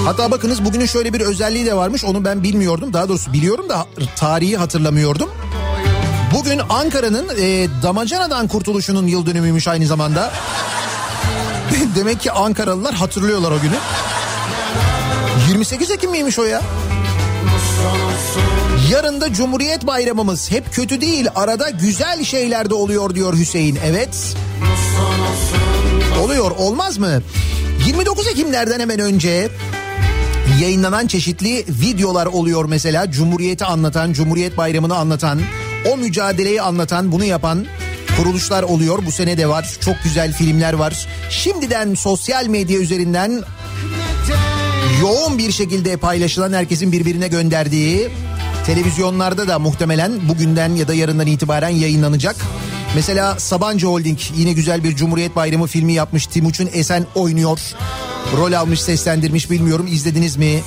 [0.05, 2.03] Hatta bakınız bugünün şöyle bir özelliği de varmış.
[2.03, 2.93] Onu ben bilmiyordum.
[2.93, 5.29] Daha doğrusu biliyorum da tarihi hatırlamıyordum.
[6.33, 10.31] Bugün Ankara'nın e, Damacana'dan kurtuluşunun yıl dönümüymüş aynı zamanda.
[11.95, 13.75] Demek ki Ankaralılar hatırlıyorlar o günü.
[15.63, 16.61] 28 Ekim miymiş o ya?
[18.91, 20.51] Yarın da Cumhuriyet Bayramımız.
[20.51, 23.79] Hep kötü değil arada güzel şeyler de oluyor diyor Hüseyin.
[23.85, 24.35] Evet.
[26.21, 27.21] Oluyor olmaz mı?
[27.87, 29.49] 29 Ekimlerden hemen önce
[30.61, 33.11] yayınlanan çeşitli videolar oluyor mesela.
[33.11, 35.41] Cumhuriyeti anlatan, Cumhuriyet Bayramı'nı anlatan,
[35.93, 37.65] o mücadeleyi anlatan, bunu yapan
[38.17, 39.05] kuruluşlar oluyor.
[39.05, 39.77] Bu sene de var.
[39.81, 41.07] Çok güzel filmler var.
[41.29, 43.43] Şimdiden sosyal medya üzerinden
[45.03, 48.09] yoğun bir şekilde paylaşılan herkesin birbirine gönderdiği
[48.65, 52.35] televizyonlarda da muhtemelen bugünden ya da yarından itibaren yayınlanacak.
[52.95, 56.27] Mesela Sabancı Holding yine güzel bir Cumhuriyet Bayramı filmi yapmış.
[56.27, 57.59] Timuçin Esen oynuyor.
[58.37, 60.61] Rol almış seslendirmiş bilmiyorum izlediniz mi?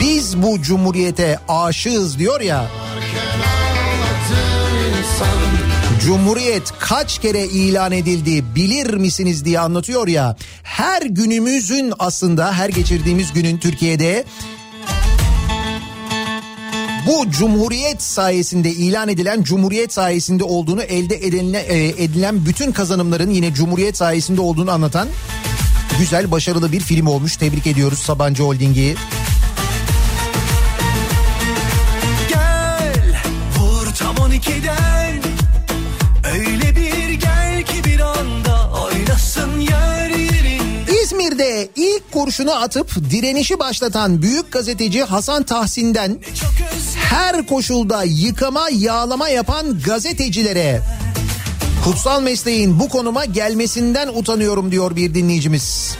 [0.00, 2.66] Biz bu cumhuriyete aşığız diyor ya.
[6.06, 10.36] Cumhuriyet kaç kere ilan edildi bilir misiniz diye anlatıyor ya.
[10.62, 14.24] Her günümüzün aslında her geçirdiğimiz günün Türkiye'de
[17.06, 23.54] bu cumhuriyet sayesinde ilan edilen cumhuriyet sayesinde olduğunu elde edilen, e, edilen bütün kazanımların yine
[23.54, 25.08] cumhuriyet sayesinde olduğunu anlatan
[25.98, 27.36] güzel başarılı bir film olmuş.
[27.36, 28.94] Tebrik ediyoruz Sabancı Holding'i.
[42.24, 46.18] Kurşunu atıp direnişi başlatan büyük gazeteci Hasan Tahsin'den
[46.94, 50.80] her koşulda yıkama yağlama yapan gazetecilere
[51.84, 55.96] kutsal mesleğin bu konuma gelmesinden utanıyorum diyor bir dinleyicimiz.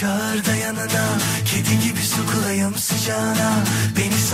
[0.00, 1.06] Çağır da yanına.
[1.44, 3.64] Kedi gibi sokulayım sıcağına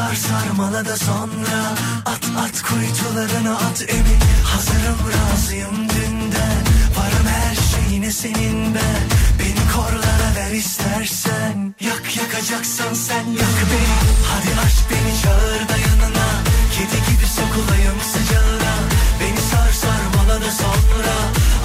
[0.02, 1.60] sar sarmala da sonra
[2.06, 6.62] At at kuytularına at emin Hazırım razıyım dünden.
[6.96, 9.02] Varım her şeyine senin ben
[9.38, 11.74] Beni korlara ver istersen.
[11.80, 13.96] Yak yakacaksan sen yak beni
[14.30, 16.28] Hadi aşk beni çağır da yanına.
[16.74, 18.74] Kedi gibi sokulayım sıcağına.
[19.20, 21.16] Beni sar sarmala da sonra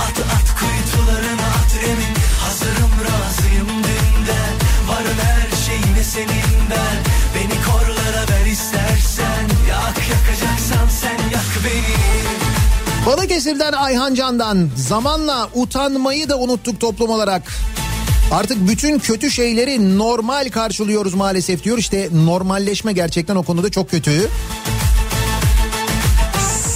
[0.06, 4.54] At at kuytularına at emin Hazırım razıyım dünden.
[4.90, 7.17] Varım her şeyine senin ben
[13.08, 17.42] Balıkesir'den Ayhan Can'dan zamanla utanmayı da unuttuk toplum olarak.
[18.32, 21.78] Artık bütün kötü şeyleri normal karşılıyoruz maalesef diyor.
[21.78, 24.30] İşte normalleşme gerçekten o konuda çok kötü.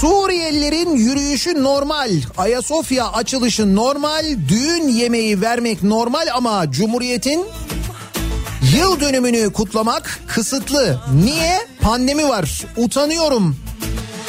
[0.00, 7.46] Suriyelilerin yürüyüşü normal, Ayasofya açılışı normal, düğün yemeği vermek normal ama Cumhuriyet'in
[8.76, 11.00] yıl dönümünü kutlamak kısıtlı.
[11.24, 11.58] Niye?
[11.80, 12.64] Pandemi var.
[12.76, 13.56] Utanıyorum.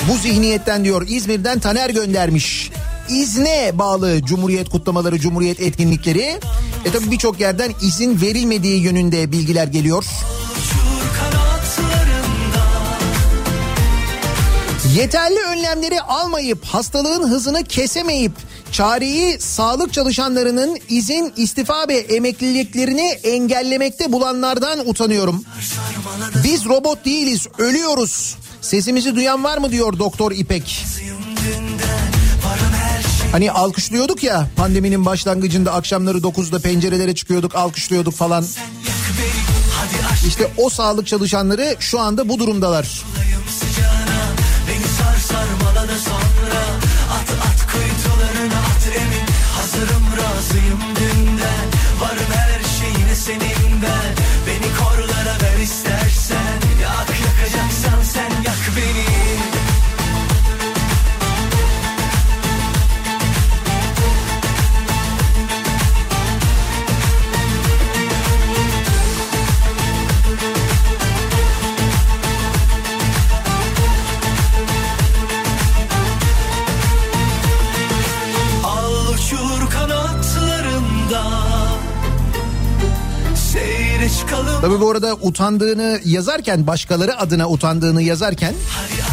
[0.09, 2.71] Bu zihniyetten diyor İzmir'den Taner göndermiş.
[3.09, 6.39] İzne bağlı Cumhuriyet kutlamaları, Cumhuriyet etkinlikleri.
[6.85, 10.05] E tabi birçok yerden izin verilmediği yönünde bilgiler geliyor.
[14.95, 18.31] Yeterli önlemleri almayıp hastalığın hızını kesemeyip
[18.71, 25.43] çareyi sağlık çalışanlarının izin, istifa ve emekliliklerini engellemekte bulanlardan utanıyorum.
[26.43, 28.35] Biz robot değiliz, ölüyoruz.
[28.63, 30.85] Sesimizi duyan var mı diyor Doktor İpek.
[33.31, 38.45] Hani alkışlıyorduk ya pandeminin başlangıcında akşamları 9'da pencerelere çıkıyorduk alkışlıyorduk falan.
[40.27, 43.03] İşte o sağlık çalışanları şu anda bu durumdalar.
[44.67, 45.13] Beni sar
[84.63, 88.53] Tabii bu arada utandığını yazarken başkaları adına utandığını yazarken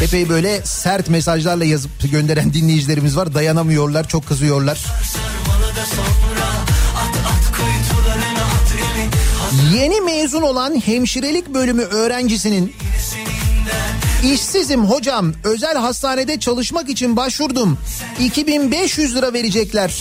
[0.03, 3.35] epey böyle sert mesajlarla yazıp gönderen dinleyicilerimiz var.
[3.35, 4.85] Dayanamıyorlar çok kızıyorlar.
[9.75, 12.73] Yeni mezun olan hemşirelik bölümü öğrencisinin
[14.33, 17.79] İşsizim hocam özel hastanede çalışmak için başvurdum
[18.21, 19.95] 2500 lira verecekler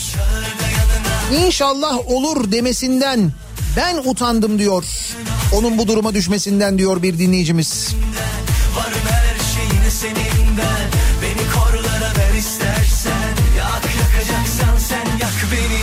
[1.45, 3.31] İnşallah olur demesinden
[3.79, 4.85] ben utandım diyor.
[5.53, 7.95] Onun bu duruma düşmesinden diyor bir dinleyicimiz.
[8.75, 13.11] Varım her şeyini senin ben Beni korlara ver istersen.
[13.57, 15.79] Yak yakacaksan sen yak beni.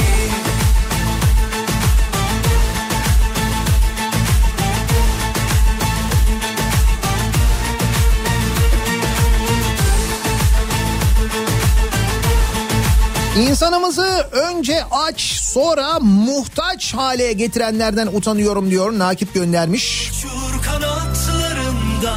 [13.48, 20.10] İnsanımızı önce aç sonra muhtaç hale getirenlerden utanıyorum diyor Nakip göndermiş.
[20.10, 22.14] Uçur kanatlarında.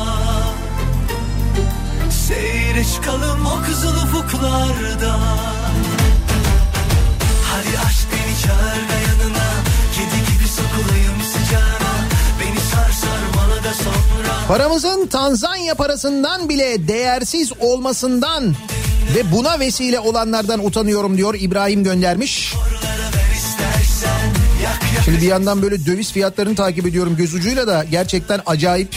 [2.27, 5.19] Seyre çıkalım o kızıl ufuklarda.
[7.43, 9.49] Hadi aşk beni çağır da yanına.
[9.95, 11.93] Kedi gibi sokulayım sıcağına.
[12.41, 14.47] Beni sar sarmala da sonra.
[14.47, 18.55] Paramızın Tanzanya parasından bile değersiz olmasından
[19.15, 22.53] ve buna vesile olanlardan utanıyorum diyor İbrahim göndermiş.
[22.53, 22.78] yak
[25.09, 28.95] Şimdi bir yandan böyle döviz fiyatlarını takip ediyorum göz ucuyla da gerçekten acayip.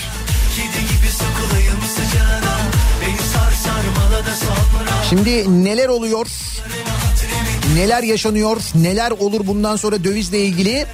[5.08, 6.26] Şimdi neler oluyor?
[7.76, 8.56] Neler yaşanıyor?
[8.74, 10.86] Neler olur bundan sonra dövizle ilgili?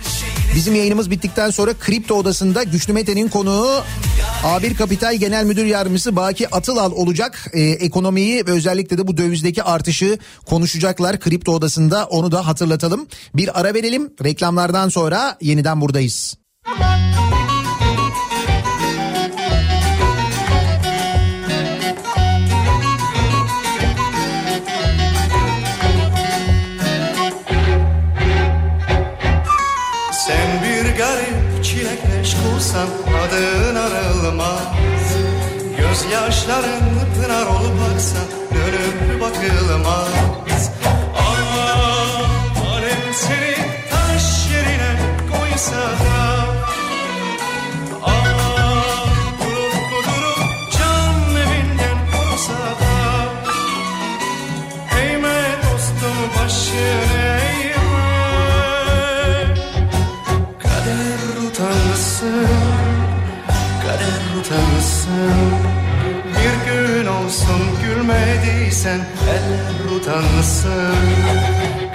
[0.55, 3.83] Bizim yayınımız bittikten sonra Kripto Odası'nda Güçlü Mete'nin konuğu
[4.43, 7.51] A1 Kapital Genel Müdür Yardımcısı Baki Atılal olacak.
[7.53, 13.07] Ee, ekonomiyi ve özellikle de bu dövizdeki artışı konuşacaklar Kripto Odası'nda onu da hatırlatalım.
[13.35, 16.37] Bir ara verelim reklamlardan sonra yeniden buradayız.
[16.67, 17.28] Sen
[36.03, 36.81] Gözyaşların
[37.15, 38.19] pınar olup aksa
[38.55, 40.71] dönüp bakılmaz.
[41.17, 41.23] Aa,
[42.71, 43.13] alem
[43.91, 44.93] taş yerine
[45.33, 46.21] koysa da.
[48.03, 48.13] Aa,
[49.41, 52.95] durup kudurup can evinden korusa da.
[55.73, 58.07] Dostum başını eğme.
[60.63, 62.49] Kader utansın
[63.83, 65.68] Kader utansın
[67.29, 69.01] olsun gülmediysen
[69.31, 70.95] Eller utansın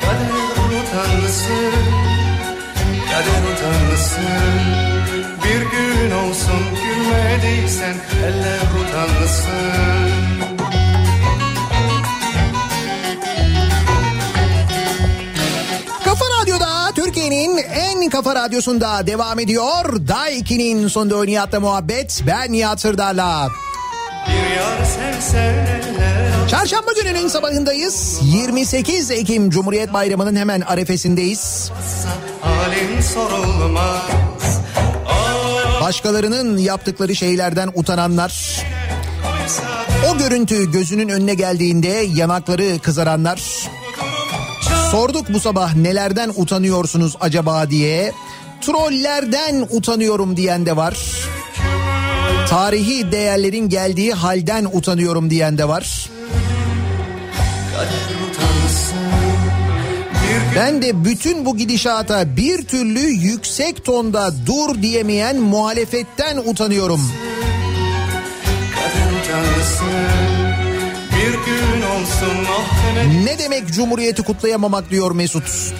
[0.01, 1.73] Kader utansın
[3.09, 4.59] Kader utansın
[5.43, 7.95] Bir gün olsun gülmediysen
[8.25, 10.13] Eller utansın
[16.95, 20.07] Türkiye'nin en kafa radyosunda devam ediyor.
[20.07, 22.23] Daiki'nin sonunda Nihat'la muhabbet.
[22.27, 23.49] Ben Nihat Sırdar'la.
[26.49, 28.19] Çarşamba gününün sabahındayız.
[28.23, 31.71] 28 Ekim Cumhuriyet Bayramı'nın hemen arefesindeyiz.
[33.13, 34.01] Sorulmaz
[35.81, 38.61] Başkalarının yaptıkları şeylerden utananlar.
[40.11, 43.69] O görüntü gözünün önüne geldiğinde yanakları kızaranlar.
[44.91, 48.11] Sorduk bu sabah nelerden utanıyorsunuz acaba diye.
[48.61, 50.97] Trollerden utanıyorum diyen de var.
[52.53, 56.09] Tarihi değerlerin geldiği halden utanıyorum diyen de var.
[60.55, 67.01] Ben de bütün bu gidişata bir türlü yüksek tonda dur diyemeyen muhalefetten utanıyorum.
[73.23, 75.73] Ne demek cumhuriyeti kutlayamamak diyor Mesut.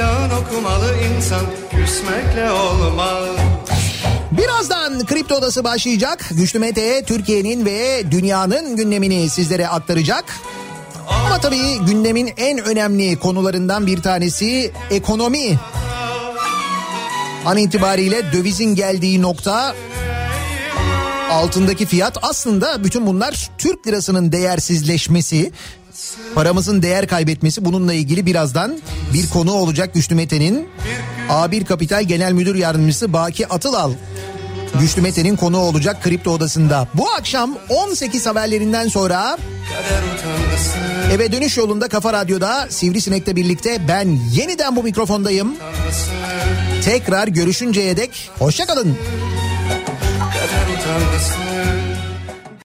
[0.00, 1.40] Meydan okumalı insan
[1.70, 3.28] küsmekle olmaz
[4.30, 6.24] Birazdan Kripto Odası başlayacak.
[6.30, 10.24] Güçlü Mete Türkiye'nin ve dünyanın gündemini sizlere aktaracak.
[11.08, 15.58] Ama tabii gündemin en önemli konularından bir tanesi ekonomi.
[17.46, 19.74] An itibariyle dövizin geldiği nokta
[21.30, 25.52] altındaki fiyat aslında bütün bunlar Türk lirasının değersizleşmesi.
[26.34, 28.78] Paramızın değer kaybetmesi bununla ilgili birazdan
[29.14, 30.68] bir konu olacak Güçlü Mete'nin.
[31.28, 33.92] A1 Kapital Genel Müdür Yardımcısı Baki Atılal
[34.80, 36.88] Güçlü Mete'nin konu olacak Kripto Odası'nda.
[36.94, 39.38] Bu akşam 18 haberlerinden sonra
[41.12, 45.56] eve dönüş yolunda Kafa Radyo'da Sivrisinek'le birlikte ben yeniden bu mikrofondayım.
[46.84, 48.96] Tekrar görüşünceye dek hoşçakalın.
[50.18, 51.49] Kader utanmasın